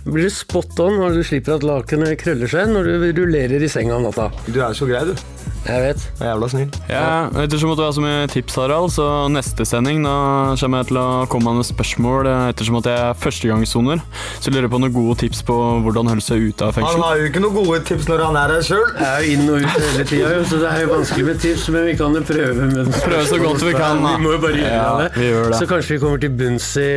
Blir 0.09 0.31
du 0.31 0.33
spot 0.33 0.81
on 0.85 0.97
når 1.01 1.19
du 1.19 1.25
slipper 1.29 1.59
at 1.59 1.67
lakenet 1.67 2.17
krøller 2.23 2.51
seg 2.51 2.73
når 2.73 2.89
du 2.89 3.11
rullerer 3.21 3.61
i 3.61 3.69
senga 3.71 3.99
om 3.99 4.09
natta. 4.09 4.31
Du 4.49 4.63
er 4.65 4.77
så 4.77 4.89
grei, 4.89 5.05
du. 5.13 5.54
Jeg 5.65 5.81
vet. 5.81 6.03
Jeg 6.21 6.27
er 6.27 6.31
Jævla 6.35 6.49
snill. 6.53 6.73
Ja, 6.91 7.05
ettersom 7.41 7.71
at 7.73 7.79
du 7.81 7.83
har 7.87 7.93
så 7.97 8.03
mye 8.05 8.27
tips, 8.29 8.57
Harald, 8.61 8.91
så 8.93 9.05
neste 9.33 9.65
sending 9.69 10.03
da 10.05 10.15
kommer 10.61 10.83
jeg 10.83 10.91
til 10.91 10.99
å 11.01 11.07
komme 11.33 11.55
med 11.57 11.65
spørsmål 11.65 12.29
eh, 12.29 12.43
ettersom 12.53 12.77
at 12.83 12.89
jeg 12.91 13.01
er 13.07 13.17
førstegangssoner. 13.23 14.03
Så 14.45 14.53
lurer 14.53 14.67
jeg 14.69 14.73
på 14.75 14.81
noen 14.83 14.93
gode 14.95 15.17
tips 15.23 15.41
på 15.49 15.57
hvordan 15.87 16.11
holde 16.13 16.25
seg 16.25 16.45
ute 16.51 16.69
av 16.69 16.77
Han 16.85 17.05
har 17.07 17.23
jo 17.23 17.31
ikke 17.31 17.43
noen 17.45 17.57
gode 17.63 17.81
tips 17.89 18.11
når 18.11 18.25
han 18.27 18.39
er 18.43 18.55
her 18.57 18.67
sjøl. 18.69 18.85
Jeg 19.01 19.09
er 19.09 19.25
jo 19.25 19.39
inn 19.39 19.49
og 19.55 19.65
ut 19.65 19.79
hele 19.79 20.07
tida, 20.11 20.35
så 20.51 20.61
det 20.61 20.69
er 20.75 20.85
jo 20.85 20.91
vanskelig 20.93 21.27
med 21.31 21.41
tips, 21.47 21.65
men 21.75 21.89
vi 21.89 21.97
kan 22.03 22.19
jo 22.21 22.25
prøve. 22.29 22.69
Med 22.75 22.93
Prøve 23.05 23.25
så 23.31 23.41
godt 23.41 23.65
vi 23.65 23.75
kan, 23.79 24.05
da. 24.05 24.13
Vi 24.19 24.27
må 24.27 24.37
jo 24.37 24.43
bare 24.45 24.61
gjøre 24.61 24.77
Ja, 24.77 24.93
det. 25.01 25.09
vi 25.17 25.31
gjør 25.31 25.49
det. 25.49 25.63
Så 25.63 25.71
kanskje 25.73 25.97
vi 25.97 26.03
kommer 26.05 26.21
til 26.27 26.37
bunns 26.43 26.69
i 26.85 26.91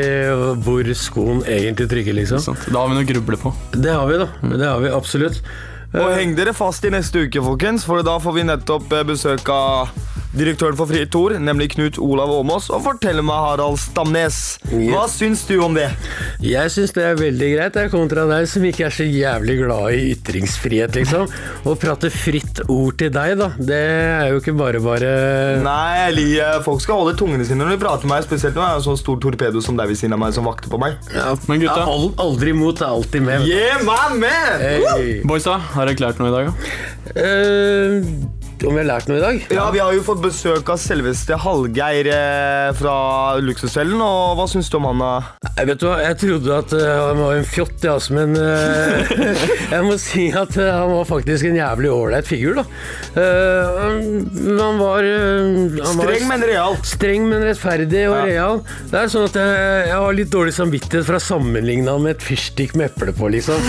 hvor 0.67 0.93
skoen 0.97 1.41
egentlig 1.47 1.87
trykker, 1.95 2.19
liksom. 2.19 2.59
Da 2.67 2.83
har 2.83 2.91
vi 2.91 2.99
noe 2.99 3.07
å 3.07 3.11
gruble 3.15 3.39
på. 3.47 3.55
Det 3.77 3.95
har 3.95 4.05
vi, 4.11 4.19
da. 4.25 4.29
Det 4.57 4.67
har 4.67 4.83
vi 4.83 4.93
absolutt. 4.99 5.41
Og 5.97 6.11
heng 6.13 6.35
dere 6.37 6.53
fast 6.53 6.85
i 6.85 6.91
neste 6.93 7.25
uke, 7.25 7.41
folkens, 7.41 7.85
for 7.87 8.05
da 8.05 8.17
får 8.21 8.35
vi 8.35 8.45
nettopp 8.45 8.91
eh, 8.93 9.05
besøk 9.07 9.49
av 9.49 9.89
direktøren 10.39 10.77
for 10.79 10.89
Fritt 10.89 11.15
Ord, 11.17 11.35
nemlig 11.41 11.71
Knut 11.75 11.97
Olav 12.01 12.31
Åmås, 12.37 12.69
og 12.73 12.83
forteller 12.85 13.25
meg, 13.25 13.37
Harald 13.47 13.79
Stamnes, 13.81 14.37
hva 14.71 15.05
syns 15.11 15.43
du 15.49 15.55
om 15.65 15.75
det? 15.77 15.87
Jeg 16.43 16.71
syns 16.73 16.93
det 16.95 17.03
er 17.07 17.19
veldig 17.19 17.49
greit, 17.55 17.79
jeg, 17.81 17.91
kontra 17.93 18.25
deg 18.29 18.47
som 18.49 18.65
ikke 18.67 18.87
er 18.87 18.95
så 18.95 19.07
jævlig 19.07 19.57
glad 19.63 19.97
i 19.97 20.01
ytringsfrihet, 20.15 20.95
liksom. 20.99 21.27
Å 21.67 21.75
prate 21.79 22.11
fritt 22.13 22.61
ord 22.67 22.97
til 23.01 23.11
deg, 23.15 23.35
da, 23.41 23.49
det 23.57 23.81
er 23.81 24.31
jo 24.33 24.41
ikke 24.41 24.55
bare 24.57 24.81
bare 24.83 25.11
Nei, 25.63 26.07
jeg 26.07 26.15
liker 26.17 26.61
Folk 26.65 26.81
skal 26.83 27.01
holde 27.01 27.15
tungene 27.19 27.45
sine 27.47 27.61
når 27.63 27.75
de 27.75 27.79
prater 27.81 28.07
med 28.07 28.17
meg, 28.17 28.25
spesielt 28.27 28.55
når 28.57 28.63
jeg 28.65 28.75
er 28.75 28.81
en 28.81 28.85
så 28.87 28.95
stor 28.99 29.19
torpedo 29.23 29.61
som 29.63 29.77
deg 29.79 29.89
ved 29.91 29.99
siden 29.99 30.15
av 30.17 30.21
meg, 30.21 30.35
som 30.35 30.47
vakter 30.47 30.71
på 30.71 30.79
meg. 30.81 30.97
Ja, 31.15 31.33
Men 31.49 31.61
gutta? 31.63 31.83
ja, 31.83 31.97
aldri 32.23 32.53
imot, 32.53 32.81
er 32.83 32.93
alltid 32.93 33.25
med. 33.25 33.47
Yeah, 33.47 33.81
my 33.87 34.17
man! 34.19 34.61
Hey. 34.61 35.19
Boysa, 35.27 35.57
har 35.73 35.89
dere 35.89 35.97
klart 35.99 36.21
noe 36.21 36.31
i 36.31 36.35
dag? 36.35 36.51
da? 36.51 36.97
Eh, 37.17 38.36
om 38.65 38.73
vi 38.73 38.81
har 38.81 38.87
lært 38.89 39.07
noe 39.09 39.17
i 39.19 39.23
dag? 39.23 39.41
Ja, 39.53 39.65
Vi 39.73 39.79
har 39.83 39.93
jo 39.93 40.01
fått 40.05 40.21
besøk 40.23 40.69
av 40.73 40.79
selveste 40.81 41.37
Hallgeir 41.43 42.07
eh, 42.09 42.69
fra 42.79 42.95
Luksusfellen. 43.43 43.99
og 44.01 44.37
Hva 44.39 44.47
syns 44.49 44.69
du 44.73 44.77
om 44.79 44.87
han? 44.89 45.03
da? 45.03 45.11
Jeg 45.57 45.69
vet 45.71 45.81
du 45.81 45.85
hva, 45.89 45.97
jeg 46.01 46.17
trodde 46.23 46.57
at 46.61 46.73
eh, 46.77 46.93
han 47.07 47.21
var 47.21 47.35
en 47.37 47.45
fjott, 47.47 47.85
ja, 47.85 47.95
men 48.13 48.33
eh, 48.37 49.11
jeg 49.75 49.83
må 49.85 49.97
si 50.01 50.27
at 50.37 50.55
han 50.57 50.91
var 50.95 51.05
faktisk 51.09 51.47
en 51.51 51.59
jævlig 51.59 51.91
ålreit 51.93 52.27
figur, 52.29 52.59
da. 52.61 52.65
Eh, 53.17 53.77
han, 53.77 54.01
han 54.57 54.81
var 54.81 55.05
han 55.07 55.77
var 55.77 56.07
Streng, 56.07 56.27
men 56.31 56.45
real. 56.49 56.77
Streng, 56.87 57.27
men 57.29 57.45
rettferdig 57.45 58.03
og 58.09 58.15
Ja. 58.17 58.25
real. 58.27 58.61
Det 58.91 58.99
er 59.03 59.11
sånn 59.13 59.27
at 59.29 59.37
jeg, 59.37 59.87
jeg 59.91 59.97
har 60.01 60.17
litt 60.17 60.31
dårlig 60.33 60.53
samvittighet 60.57 61.05
for 61.07 61.17
å 61.19 61.21
sammenligne 61.23 61.91
han 61.93 62.03
med 62.05 62.15
et 62.17 62.25
fyrstikk 62.25 62.73
med 62.79 62.89
eple 62.91 63.13
på, 63.17 63.29
liksom. 63.33 63.61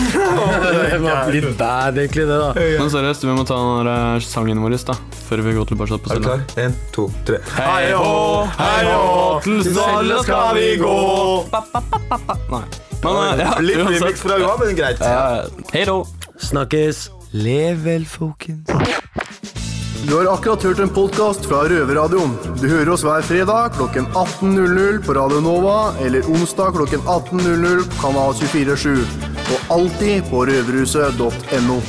det 0.92 1.00
var 1.04 1.32
litt 1.34 1.50
bad, 1.58 1.98
egentlig, 2.00 2.26
det, 2.28 2.38
da. 2.40 2.52
Men 2.78 2.92
seriøst, 2.92 3.26
vi 3.28 3.36
må 3.36 3.44
ta 3.48 3.58
den 3.88 4.24
sangen 4.24 4.62
vår 4.64 4.77
da, 4.86 4.94
før 5.28 5.42
vi 5.46 5.52
går 5.56 5.64
tilbake 5.70 5.98
på 5.98 5.98
på 6.04 6.12
Er 6.14 6.20
du 6.20 6.26
klar? 6.28 6.44
En, 6.64 6.76
to, 6.94 7.08
tre. 7.26 7.38
Hei 7.56 7.92
hå, 7.92 8.46
hei 8.58 8.84
hå, 8.86 9.40
til 9.44 9.62
Stella 9.66 10.22
skal 10.22 10.54
vi 10.58 10.68
gå. 10.80 10.96
Nei. 12.54 12.64
Men, 13.02 13.38
ja, 13.38 13.52
Litt 13.62 13.78
remix 13.78 14.22
fra 14.24 14.38
Joa, 14.42 14.56
men 14.58 14.74
greit. 14.78 15.02
Hei 15.72 15.84
då. 15.86 16.00
Snakkes. 16.42 17.08
Lev 17.32 17.84
vel, 17.84 18.06
folkens. 18.08 18.70
Du 20.08 20.14
har 20.14 20.28
akkurat 20.32 20.62
hørt 20.62 20.78
en 20.80 20.88
podkast 20.88 21.46
fra 21.46 21.64
Røverradioen. 21.68 22.30
Du 22.62 22.68
hører 22.70 22.88
oss 22.94 23.02
hver 23.04 23.24
fredag 23.26 23.74
klokken 23.76 24.06
18.00 24.16 25.02
på 25.04 25.16
Radio 25.18 25.42
Nova 25.44 25.92
eller 26.00 26.24
onsdag 26.30 26.72
klokken 26.78 27.02
18.00 27.04 27.82
på 27.90 28.00
Kanal 28.06 28.32
247. 28.38 29.02
Og 29.52 29.74
alltid 29.74 30.30
på 30.30 30.46
røverhuset.no. 30.48 31.80